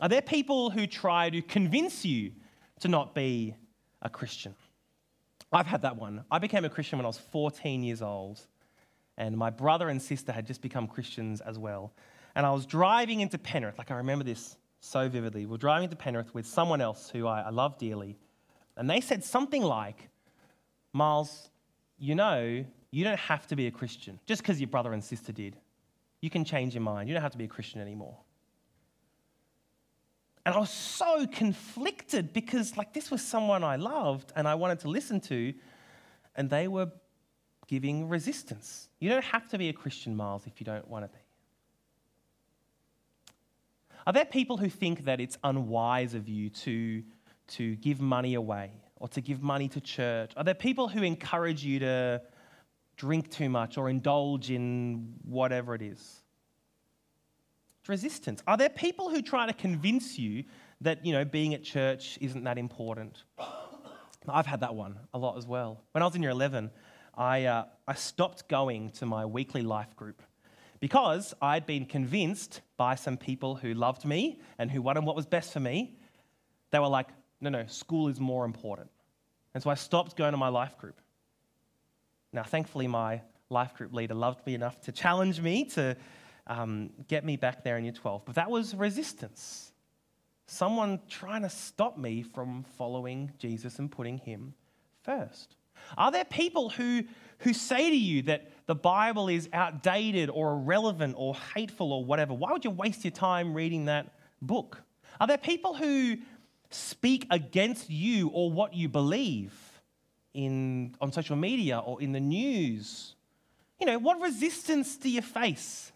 Are 0.00 0.08
there 0.08 0.22
people 0.22 0.70
who 0.70 0.86
try 0.86 1.28
to 1.28 1.42
convince 1.42 2.06
you 2.06 2.32
to 2.80 2.88
not 2.88 3.14
be 3.14 3.54
a 4.00 4.08
Christian? 4.08 4.54
I've 5.52 5.66
had 5.66 5.82
that 5.82 5.96
one. 5.96 6.24
I 6.30 6.38
became 6.38 6.64
a 6.64 6.70
Christian 6.70 6.98
when 6.98 7.04
I 7.04 7.08
was 7.08 7.18
14 7.18 7.82
years 7.82 8.00
old, 8.00 8.40
and 9.18 9.36
my 9.36 9.50
brother 9.50 9.90
and 9.90 10.00
sister 10.00 10.32
had 10.32 10.46
just 10.46 10.62
become 10.62 10.86
Christians 10.86 11.42
as 11.42 11.58
well. 11.58 11.92
And 12.34 12.46
I 12.46 12.50
was 12.52 12.64
driving 12.64 13.20
into 13.20 13.36
Penrith, 13.36 13.76
like 13.76 13.90
I 13.90 13.96
remember 13.96 14.24
this 14.24 14.56
so 14.86 15.08
vividly. 15.08 15.46
We 15.46 15.54
are 15.54 15.58
driving 15.58 15.88
to 15.88 15.96
Penrith 15.96 16.32
with 16.34 16.46
someone 16.46 16.80
else 16.80 17.10
who 17.10 17.26
I, 17.26 17.42
I 17.42 17.50
love 17.50 17.78
dearly, 17.78 18.16
and 18.76 18.88
they 18.88 19.00
said 19.00 19.24
something 19.24 19.62
like, 19.62 20.08
Miles, 20.92 21.50
you 21.98 22.14
know, 22.14 22.64
you 22.90 23.04
don't 23.04 23.18
have 23.18 23.46
to 23.48 23.56
be 23.56 23.66
a 23.66 23.70
Christian 23.70 24.18
just 24.26 24.42
because 24.42 24.60
your 24.60 24.68
brother 24.68 24.92
and 24.92 25.02
sister 25.02 25.32
did. 25.32 25.56
You 26.20 26.30
can 26.30 26.44
change 26.44 26.74
your 26.74 26.82
mind. 26.82 27.08
You 27.08 27.14
don't 27.14 27.22
have 27.22 27.32
to 27.32 27.38
be 27.38 27.44
a 27.44 27.48
Christian 27.48 27.80
anymore. 27.80 28.16
And 30.46 30.54
I 30.54 30.58
was 30.58 30.70
so 30.70 31.26
conflicted 31.26 32.32
because, 32.32 32.76
like, 32.76 32.94
this 32.94 33.10
was 33.10 33.20
someone 33.20 33.64
I 33.64 33.76
loved 33.76 34.32
and 34.36 34.46
I 34.46 34.54
wanted 34.54 34.78
to 34.80 34.88
listen 34.88 35.20
to, 35.22 35.52
and 36.36 36.48
they 36.48 36.68
were 36.68 36.90
giving 37.66 38.08
resistance. 38.08 38.88
You 39.00 39.10
don't 39.10 39.24
have 39.24 39.48
to 39.48 39.58
be 39.58 39.68
a 39.68 39.72
Christian, 39.72 40.16
Miles, 40.16 40.46
if 40.46 40.60
you 40.60 40.64
don't 40.64 40.86
want 40.88 41.04
to 41.04 41.08
be. 41.08 41.25
Are 44.06 44.12
there 44.12 44.24
people 44.24 44.56
who 44.56 44.68
think 44.68 45.04
that 45.06 45.20
it's 45.20 45.36
unwise 45.42 46.14
of 46.14 46.28
you 46.28 46.48
to, 46.50 47.02
to 47.48 47.74
give 47.76 48.00
money 48.00 48.34
away 48.34 48.70
or 48.96 49.08
to 49.08 49.20
give 49.20 49.42
money 49.42 49.68
to 49.68 49.80
church? 49.80 50.30
Are 50.36 50.44
there 50.44 50.54
people 50.54 50.86
who 50.86 51.02
encourage 51.02 51.64
you 51.64 51.80
to 51.80 52.22
drink 52.96 53.30
too 53.30 53.48
much 53.48 53.76
or 53.76 53.90
indulge 53.90 54.50
in 54.50 55.14
whatever 55.24 55.74
it 55.74 55.82
is? 55.82 56.22
It's 57.80 57.88
resistance. 57.88 58.44
Are 58.46 58.56
there 58.56 58.68
people 58.68 59.10
who 59.10 59.22
try 59.22 59.44
to 59.46 59.52
convince 59.52 60.16
you 60.16 60.44
that, 60.82 61.04
you 61.04 61.12
know, 61.12 61.24
being 61.24 61.52
at 61.54 61.64
church 61.64 62.16
isn't 62.20 62.44
that 62.44 62.58
important? 62.58 63.24
I've 64.28 64.46
had 64.46 64.60
that 64.60 64.74
one 64.76 64.98
a 65.14 65.18
lot 65.18 65.36
as 65.36 65.46
well. 65.46 65.82
When 65.92 66.02
I 66.02 66.06
was 66.06 66.14
in 66.14 66.22
year 66.22 66.30
11, 66.30 66.70
I, 67.16 67.46
uh, 67.46 67.64
I 67.88 67.94
stopped 67.94 68.48
going 68.48 68.90
to 68.90 69.06
my 69.06 69.26
weekly 69.26 69.62
life 69.62 69.96
group 69.96 70.22
because 70.86 71.34
I'd 71.42 71.66
been 71.66 71.84
convinced 71.84 72.60
by 72.76 72.94
some 72.94 73.16
people 73.16 73.56
who 73.56 73.74
loved 73.74 74.04
me 74.04 74.38
and 74.56 74.70
who 74.70 74.80
wanted 74.80 75.02
what 75.02 75.16
was 75.16 75.26
best 75.26 75.52
for 75.52 75.58
me. 75.58 75.98
They 76.70 76.78
were 76.78 76.86
like, 76.86 77.08
no, 77.40 77.50
no, 77.50 77.66
school 77.66 78.06
is 78.06 78.20
more 78.20 78.44
important. 78.44 78.88
And 79.52 79.60
so 79.60 79.68
I 79.68 79.74
stopped 79.74 80.16
going 80.16 80.30
to 80.30 80.36
my 80.36 80.46
life 80.46 80.78
group. 80.78 81.00
Now, 82.32 82.44
thankfully, 82.44 82.86
my 82.86 83.22
life 83.50 83.74
group 83.74 83.92
leader 83.92 84.14
loved 84.14 84.46
me 84.46 84.54
enough 84.54 84.80
to 84.82 84.92
challenge 84.92 85.40
me 85.40 85.64
to 85.70 85.96
um, 86.46 86.90
get 87.08 87.24
me 87.24 87.36
back 87.36 87.64
there 87.64 87.76
in 87.78 87.82
year 87.82 87.92
12. 87.92 88.24
But 88.24 88.36
that 88.36 88.48
was 88.48 88.72
resistance. 88.72 89.72
Someone 90.46 91.00
trying 91.08 91.42
to 91.42 91.50
stop 91.50 91.98
me 91.98 92.22
from 92.22 92.64
following 92.78 93.32
Jesus 93.38 93.80
and 93.80 93.90
putting 93.90 94.18
him 94.18 94.54
first. 95.02 95.56
Are 95.96 96.10
there 96.10 96.24
people 96.24 96.70
who, 96.70 97.04
who 97.38 97.52
say 97.52 97.90
to 97.90 97.96
you 97.96 98.22
that 98.22 98.50
the 98.66 98.74
Bible 98.74 99.28
is 99.28 99.48
outdated 99.52 100.30
or 100.30 100.52
irrelevant 100.52 101.14
or 101.16 101.34
hateful 101.54 101.92
or 101.92 102.04
whatever? 102.04 102.34
Why 102.34 102.52
would 102.52 102.64
you 102.64 102.70
waste 102.70 103.04
your 103.04 103.12
time 103.12 103.54
reading 103.54 103.86
that 103.86 104.12
book? 104.42 104.82
Are 105.20 105.26
there 105.26 105.38
people 105.38 105.74
who 105.74 106.16
speak 106.70 107.26
against 107.30 107.88
you 107.90 108.28
or 108.28 108.50
what 108.50 108.74
you 108.74 108.88
believe 108.88 109.54
in, 110.34 110.94
on 111.00 111.12
social 111.12 111.36
media 111.36 111.78
or 111.78 112.02
in 112.02 112.12
the 112.12 112.20
news? 112.20 113.14
You 113.80 113.86
know, 113.86 113.98
what 113.98 114.20
resistance 114.20 114.96
do 114.96 115.08
you 115.08 115.22
face? 115.22 115.92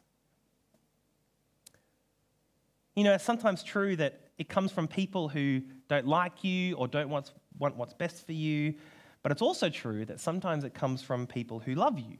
You 2.94 3.04
know, 3.04 3.14
it's 3.14 3.24
sometimes 3.24 3.62
true 3.62 3.96
that 3.96 4.20
it 4.38 4.48
comes 4.48 4.72
from 4.72 4.88
people 4.88 5.28
who 5.28 5.62
don't 5.88 6.06
like 6.06 6.44
you 6.44 6.74
or 6.76 6.88
don't 6.88 7.08
want, 7.08 7.32
want 7.58 7.76
what's 7.76 7.94
best 7.94 8.26
for 8.26 8.32
you, 8.32 8.74
but 9.22 9.32
it's 9.32 9.42
also 9.42 9.68
true 9.68 10.04
that 10.06 10.20
sometimes 10.20 10.64
it 10.64 10.74
comes 10.74 11.02
from 11.02 11.26
people 11.26 11.60
who 11.60 11.74
love 11.74 11.98
you, 11.98 12.18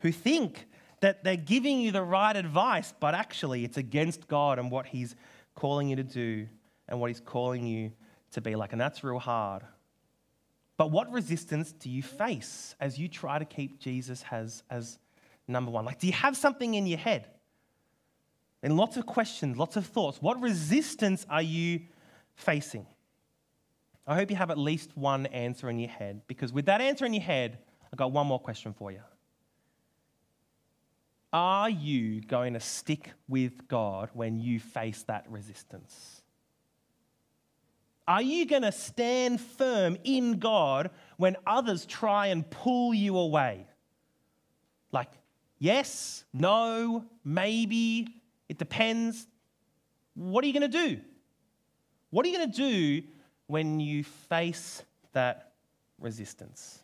who 0.00 0.12
think 0.12 0.66
that 1.00 1.22
they're 1.22 1.36
giving 1.36 1.80
you 1.80 1.92
the 1.92 2.02
right 2.02 2.34
advice, 2.34 2.92
but 2.98 3.14
actually 3.14 3.64
it's 3.64 3.76
against 3.76 4.26
God 4.26 4.58
and 4.58 4.70
what 4.70 4.86
He's 4.86 5.14
calling 5.54 5.88
you 5.88 5.96
to 5.96 6.02
do 6.02 6.48
and 6.88 7.00
what 7.00 7.08
He's 7.08 7.20
calling 7.20 7.66
you 7.66 7.92
to 8.32 8.40
be 8.40 8.56
like. 8.56 8.72
And 8.72 8.80
that's 8.80 9.04
real 9.04 9.18
hard. 9.18 9.62
But 10.76 10.90
what 10.90 11.10
resistance 11.12 11.72
do 11.72 11.90
you 11.90 12.02
face 12.02 12.74
as 12.80 12.98
you 12.98 13.08
try 13.08 13.38
to 13.38 13.44
keep 13.44 13.80
Jesus 13.80 14.24
as, 14.30 14.62
as 14.70 14.98
number 15.46 15.70
one? 15.70 15.84
Like, 15.84 15.98
do 15.98 16.06
you 16.06 16.12
have 16.12 16.36
something 16.36 16.74
in 16.74 16.86
your 16.86 16.98
head? 16.98 17.26
And 18.62 18.76
lots 18.76 18.96
of 18.96 19.06
questions, 19.06 19.56
lots 19.56 19.76
of 19.76 19.86
thoughts. 19.86 20.20
What 20.20 20.40
resistance 20.40 21.26
are 21.30 21.42
you 21.42 21.82
facing? 22.34 22.86
I 24.08 24.14
hope 24.14 24.30
you 24.30 24.36
have 24.36 24.50
at 24.50 24.56
least 24.56 24.96
one 24.96 25.26
answer 25.26 25.68
in 25.68 25.78
your 25.78 25.90
head, 25.90 26.22
because 26.26 26.50
with 26.50 26.64
that 26.66 26.80
answer 26.80 27.04
in 27.04 27.12
your 27.12 27.22
head, 27.22 27.58
I've 27.92 27.98
got 27.98 28.10
one 28.10 28.26
more 28.26 28.40
question 28.40 28.72
for 28.72 28.90
you. 28.90 29.02
Are 31.30 31.68
you 31.68 32.22
going 32.22 32.54
to 32.54 32.60
stick 32.60 33.12
with 33.28 33.68
God 33.68 34.08
when 34.14 34.38
you 34.38 34.60
face 34.60 35.02
that 35.08 35.26
resistance? 35.28 36.22
Are 38.06 38.22
you 38.22 38.46
going 38.46 38.62
to 38.62 38.72
stand 38.72 39.42
firm 39.42 39.98
in 40.04 40.38
God 40.38 40.90
when 41.18 41.36
others 41.46 41.84
try 41.84 42.28
and 42.28 42.48
pull 42.48 42.94
you 42.94 43.18
away? 43.18 43.66
Like, 44.90 45.10
yes, 45.58 46.24
no, 46.32 47.04
maybe, 47.22 48.08
it 48.48 48.56
depends. 48.56 49.26
What 50.14 50.42
are 50.44 50.46
you 50.46 50.58
going 50.58 50.70
to 50.70 50.86
do? 50.88 51.00
What 52.08 52.24
are 52.24 52.30
you 52.30 52.38
going 52.38 52.50
to 52.50 52.56
do 52.56 53.06
when 53.48 53.80
you 53.80 54.04
face 54.04 54.84
that 55.12 55.52
resistance? 55.98 56.80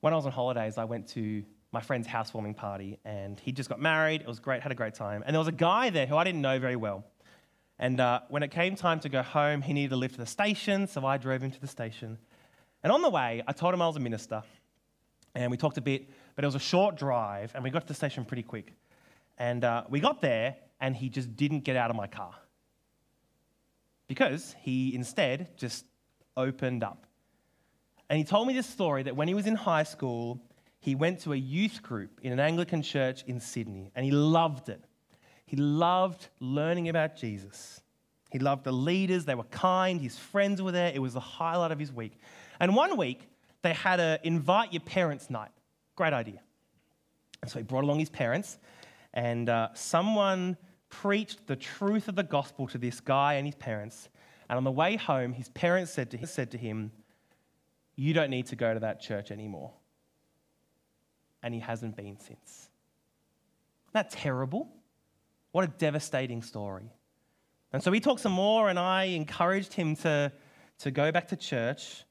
when 0.00 0.12
I 0.12 0.16
was 0.16 0.26
on 0.26 0.32
holidays, 0.32 0.78
I 0.78 0.84
went 0.84 1.08
to 1.08 1.44
my 1.72 1.80
friend's 1.80 2.06
housewarming 2.06 2.54
party, 2.54 2.98
and 3.04 3.38
he 3.40 3.52
just 3.52 3.68
got 3.68 3.80
married. 3.80 4.22
It 4.22 4.26
was 4.26 4.40
great, 4.40 4.62
had 4.62 4.72
a 4.72 4.76
great 4.76 4.94
time. 4.94 5.22
And 5.26 5.34
there 5.34 5.38
was 5.38 5.48
a 5.48 5.52
guy 5.52 5.90
there 5.90 6.06
who 6.06 6.16
I 6.16 6.24
didn't 6.24 6.40
know 6.40 6.58
very 6.58 6.76
well. 6.76 7.04
And 7.78 8.00
uh, 8.00 8.20
when 8.28 8.42
it 8.42 8.50
came 8.50 8.74
time 8.74 9.00
to 9.00 9.08
go 9.08 9.22
home, 9.22 9.62
he 9.62 9.72
needed 9.72 9.92
a 9.92 9.96
lift 9.96 10.14
to 10.14 10.20
the 10.20 10.26
station, 10.26 10.86
so 10.86 11.04
I 11.04 11.16
drove 11.16 11.42
him 11.42 11.50
to 11.50 11.60
the 11.60 11.68
station. 11.68 12.18
And 12.82 12.92
on 12.92 13.02
the 13.02 13.10
way, 13.10 13.42
I 13.46 13.52
told 13.52 13.74
him 13.74 13.82
I 13.82 13.86
was 13.86 13.96
a 13.96 14.00
minister, 14.00 14.42
and 15.34 15.50
we 15.50 15.56
talked 15.56 15.78
a 15.78 15.82
bit, 15.82 16.08
but 16.34 16.44
it 16.44 16.46
was 16.46 16.54
a 16.54 16.60
short 16.60 16.96
drive, 16.96 17.52
and 17.54 17.62
we 17.62 17.70
got 17.70 17.82
to 17.82 17.88
the 17.88 17.94
station 17.94 18.24
pretty 18.24 18.42
quick. 18.42 18.72
And 19.36 19.64
uh, 19.64 19.84
we 19.88 20.00
got 20.00 20.20
there, 20.20 20.56
and 20.80 20.96
he 20.96 21.08
just 21.08 21.36
didn't 21.36 21.60
get 21.60 21.76
out 21.76 21.90
of 21.90 21.96
my 21.96 22.06
car 22.06 22.34
because 24.08 24.56
he 24.62 24.94
instead 24.94 25.56
just 25.56 25.84
opened 26.36 26.82
up. 26.82 27.06
And 28.10 28.18
he 28.18 28.24
told 28.24 28.48
me 28.48 28.54
this 28.54 28.66
story 28.66 29.02
that 29.04 29.14
when 29.14 29.28
he 29.28 29.34
was 29.34 29.46
in 29.46 29.54
high 29.54 29.82
school, 29.82 30.40
he 30.80 30.94
went 30.94 31.20
to 31.20 31.32
a 31.32 31.36
youth 31.36 31.82
group 31.82 32.20
in 32.22 32.32
an 32.32 32.40
Anglican 32.40 32.82
church 32.82 33.22
in 33.26 33.38
Sydney, 33.38 33.92
and 33.94 34.04
he 34.04 34.10
loved 34.10 34.68
it. 34.68 34.82
He 35.44 35.56
loved 35.56 36.28
learning 36.40 36.88
about 36.88 37.16
Jesus. 37.16 37.82
He 38.30 38.38
loved 38.38 38.64
the 38.64 38.72
leaders, 38.72 39.24
they 39.24 39.34
were 39.34 39.44
kind, 39.44 40.00
his 40.00 40.18
friends 40.18 40.60
were 40.60 40.72
there. 40.72 40.92
It 40.94 41.00
was 41.00 41.14
the 41.14 41.20
highlight 41.20 41.70
of 41.70 41.78
his 41.78 41.92
week. 41.92 42.18
And 42.60 42.76
one 42.76 42.96
week, 42.96 43.28
they 43.62 43.72
had 43.72 44.00
a 44.00 44.18
invite 44.22 44.72
your 44.72 44.80
parents 44.80 45.30
night. 45.30 45.50
Great 45.96 46.12
idea. 46.12 46.40
And 47.42 47.50
so 47.50 47.58
he 47.58 47.62
brought 47.62 47.84
along 47.84 47.98
his 47.98 48.10
parents, 48.10 48.58
and 49.14 49.48
uh, 49.48 49.68
someone 49.74 50.56
preached 50.88 51.46
the 51.46 51.56
truth 51.56 52.08
of 52.08 52.16
the 52.16 52.22
gospel 52.22 52.66
to 52.68 52.78
this 52.78 53.00
guy 53.00 53.34
and 53.34 53.46
his 53.46 53.54
parents. 53.54 54.08
And 54.48 54.56
on 54.56 54.64
the 54.64 54.70
way 54.70 54.96
home, 54.96 55.32
his 55.32 55.48
parents 55.50 55.92
said 55.92 56.10
to 56.12 56.16
him, 56.16 56.26
said 56.26 56.50
to 56.52 56.58
him 56.58 56.92
You 57.96 58.14
don't 58.14 58.30
need 58.30 58.46
to 58.46 58.56
go 58.56 58.72
to 58.72 58.80
that 58.80 59.00
church 59.00 59.30
anymore. 59.30 59.72
And 61.42 61.54
he 61.54 61.60
hasn't 61.60 61.96
been 61.96 62.18
since. 62.18 62.68
Isn't 63.86 63.94
that 63.94 64.10
terrible? 64.10 64.68
What 65.52 65.64
a 65.64 65.68
devastating 65.68 66.42
story. 66.42 66.90
And 67.72 67.82
so 67.82 67.90
we 67.90 68.00
talked 68.00 68.20
some 68.20 68.32
more, 68.32 68.68
and 68.68 68.78
I 68.78 69.04
encouraged 69.04 69.72
him 69.72 69.94
to, 69.96 70.32
to 70.80 70.90
go 70.90 71.12
back 71.12 71.28
to 71.28 71.36
church. 71.36 72.04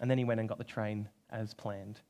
And 0.00 0.10
then 0.10 0.18
he 0.18 0.24
went 0.24 0.40
and 0.40 0.48
got 0.48 0.58
the 0.58 0.64
train 0.64 1.08
as 1.30 1.54
planned. 1.54 2.00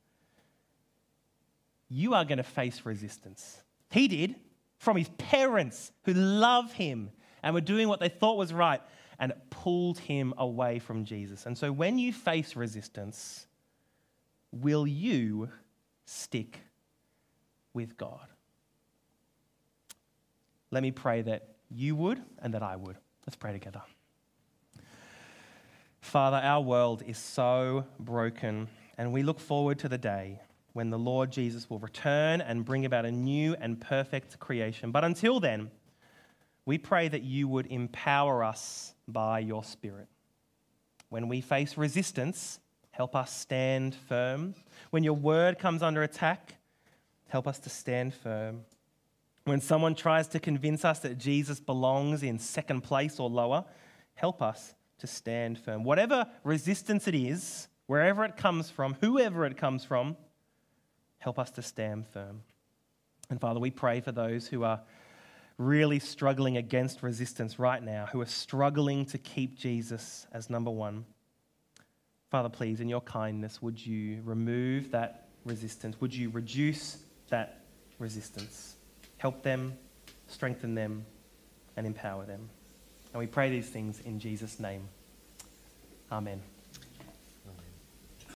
You 1.89 2.13
are 2.13 2.25
going 2.25 2.37
to 2.37 2.43
face 2.43 2.81
resistance. 2.85 3.61
He 3.91 4.07
did 4.07 4.35
from 4.85 4.95
his 4.95 5.09
parents 5.17 5.91
who 6.03 6.13
love 6.13 6.71
him 6.71 7.09
and 7.41 7.55
were 7.55 7.59
doing 7.61 7.87
what 7.87 7.99
they 7.99 8.07
thought 8.07 8.37
was 8.37 8.53
right, 8.53 8.79
and 9.17 9.31
it 9.31 9.37
pulled 9.49 9.97
him 9.97 10.31
away 10.37 10.77
from 10.77 11.03
Jesus. 11.03 11.47
And 11.47 11.57
so 11.57 11.71
when 11.71 11.97
you 11.97 12.13
face 12.13 12.55
resistance, 12.55 13.47
will 14.51 14.85
you 14.85 15.49
stick 16.05 16.59
with 17.73 17.97
God? 17.97 18.27
Let 20.69 20.83
me 20.83 20.91
pray 20.91 21.23
that 21.23 21.55
you 21.71 21.95
would 21.95 22.21
and 22.37 22.53
that 22.53 22.61
I 22.61 22.75
would. 22.75 22.97
Let's 23.25 23.35
pray 23.35 23.53
together. 23.53 23.81
Father, 25.99 26.37
our 26.37 26.61
world 26.61 27.01
is 27.07 27.17
so 27.17 27.85
broken, 27.99 28.67
and 28.99 29.11
we 29.11 29.23
look 29.23 29.39
forward 29.39 29.79
to 29.79 29.89
the 29.89 29.97
day 29.97 30.41
when 30.75 30.89
the 30.89 30.99
Lord 30.99 31.31
Jesus 31.31 31.69
will 31.69 31.79
return 31.79 32.41
and 32.41 32.65
bring 32.65 32.83
about 32.83 33.05
a 33.05 33.11
new 33.11 33.55
and 33.61 33.79
perfect 33.79 34.37
creation. 34.39 34.91
But 34.91 35.05
until 35.05 35.39
then, 35.39 35.71
we 36.65 36.77
pray 36.77 37.07
that 37.07 37.23
you 37.23 37.47
would 37.47 37.67
empower 37.67 38.43
us 38.43 38.93
by 39.07 39.39
your 39.39 39.63
Spirit. 39.63 40.09
When 41.07 41.29
we 41.29 41.39
face 41.39 41.77
resistance, 41.77 42.59
help 42.91 43.15
us 43.15 43.33
stand 43.33 43.95
firm. 43.95 44.53
When 44.89 45.05
your 45.05 45.13
word 45.13 45.59
comes 45.59 45.81
under 45.81 46.03
attack, 46.03 46.55
help 47.29 47.47
us 47.47 47.57
to 47.59 47.69
stand 47.69 48.13
firm. 48.13 48.65
When 49.45 49.61
someone 49.61 49.95
tries 49.95 50.27
to 50.27 50.41
convince 50.41 50.83
us 50.83 50.99
that 50.99 51.17
Jesus 51.17 51.61
belongs 51.61 52.21
in 52.21 52.37
second 52.37 52.81
place 52.81 53.17
or 53.17 53.29
lower, 53.29 53.63
help 54.15 54.41
us 54.41 54.75
to 54.97 55.07
stand 55.07 55.57
firm. 55.57 55.85
Whatever 55.85 56.27
resistance 56.43 57.07
it 57.07 57.15
is, 57.15 57.69
wherever 57.85 58.25
it 58.25 58.35
comes 58.35 58.69
from, 58.69 58.97
whoever 58.99 59.45
it 59.45 59.55
comes 59.55 59.85
from, 59.85 60.17
Help 61.25 61.39
us 61.39 61.49
to 61.49 61.63
stand 61.63 62.05
firm. 62.07 62.43
And 63.31 63.41
Father, 63.41 63.59
we 63.59 63.71
pray 63.71 63.99
for 63.99 64.11
those 64.11 64.45
who 64.45 64.63
are 64.63 64.81
really 65.57 65.97
struggling 65.97 66.57
against 66.57 67.01
resistance 67.01 67.57
right 67.57 67.81
now, 67.81 68.05
who 68.11 68.21
are 68.21 68.27
struggling 68.27 69.07
to 69.07 69.17
keep 69.17 69.57
Jesus 69.57 70.27
as 70.31 70.51
number 70.51 70.69
one. 70.69 71.03
Father, 72.29 72.47
please, 72.47 72.79
in 72.79 72.87
your 72.87 73.01
kindness, 73.01 73.59
would 73.59 73.83
you 73.83 74.21
remove 74.23 74.91
that 74.91 75.29
resistance? 75.45 75.99
Would 75.99 76.13
you 76.13 76.29
reduce 76.29 76.97
that 77.29 77.61
resistance? 77.97 78.75
Help 79.17 79.41
them, 79.41 79.73
strengthen 80.27 80.75
them, 80.75 81.07
and 81.75 81.87
empower 81.87 82.25
them. 82.25 82.47
And 83.13 83.19
we 83.19 83.25
pray 83.25 83.49
these 83.49 83.69
things 83.69 83.99
in 84.01 84.19
Jesus' 84.19 84.59
name. 84.59 84.87
Amen. 86.11 86.39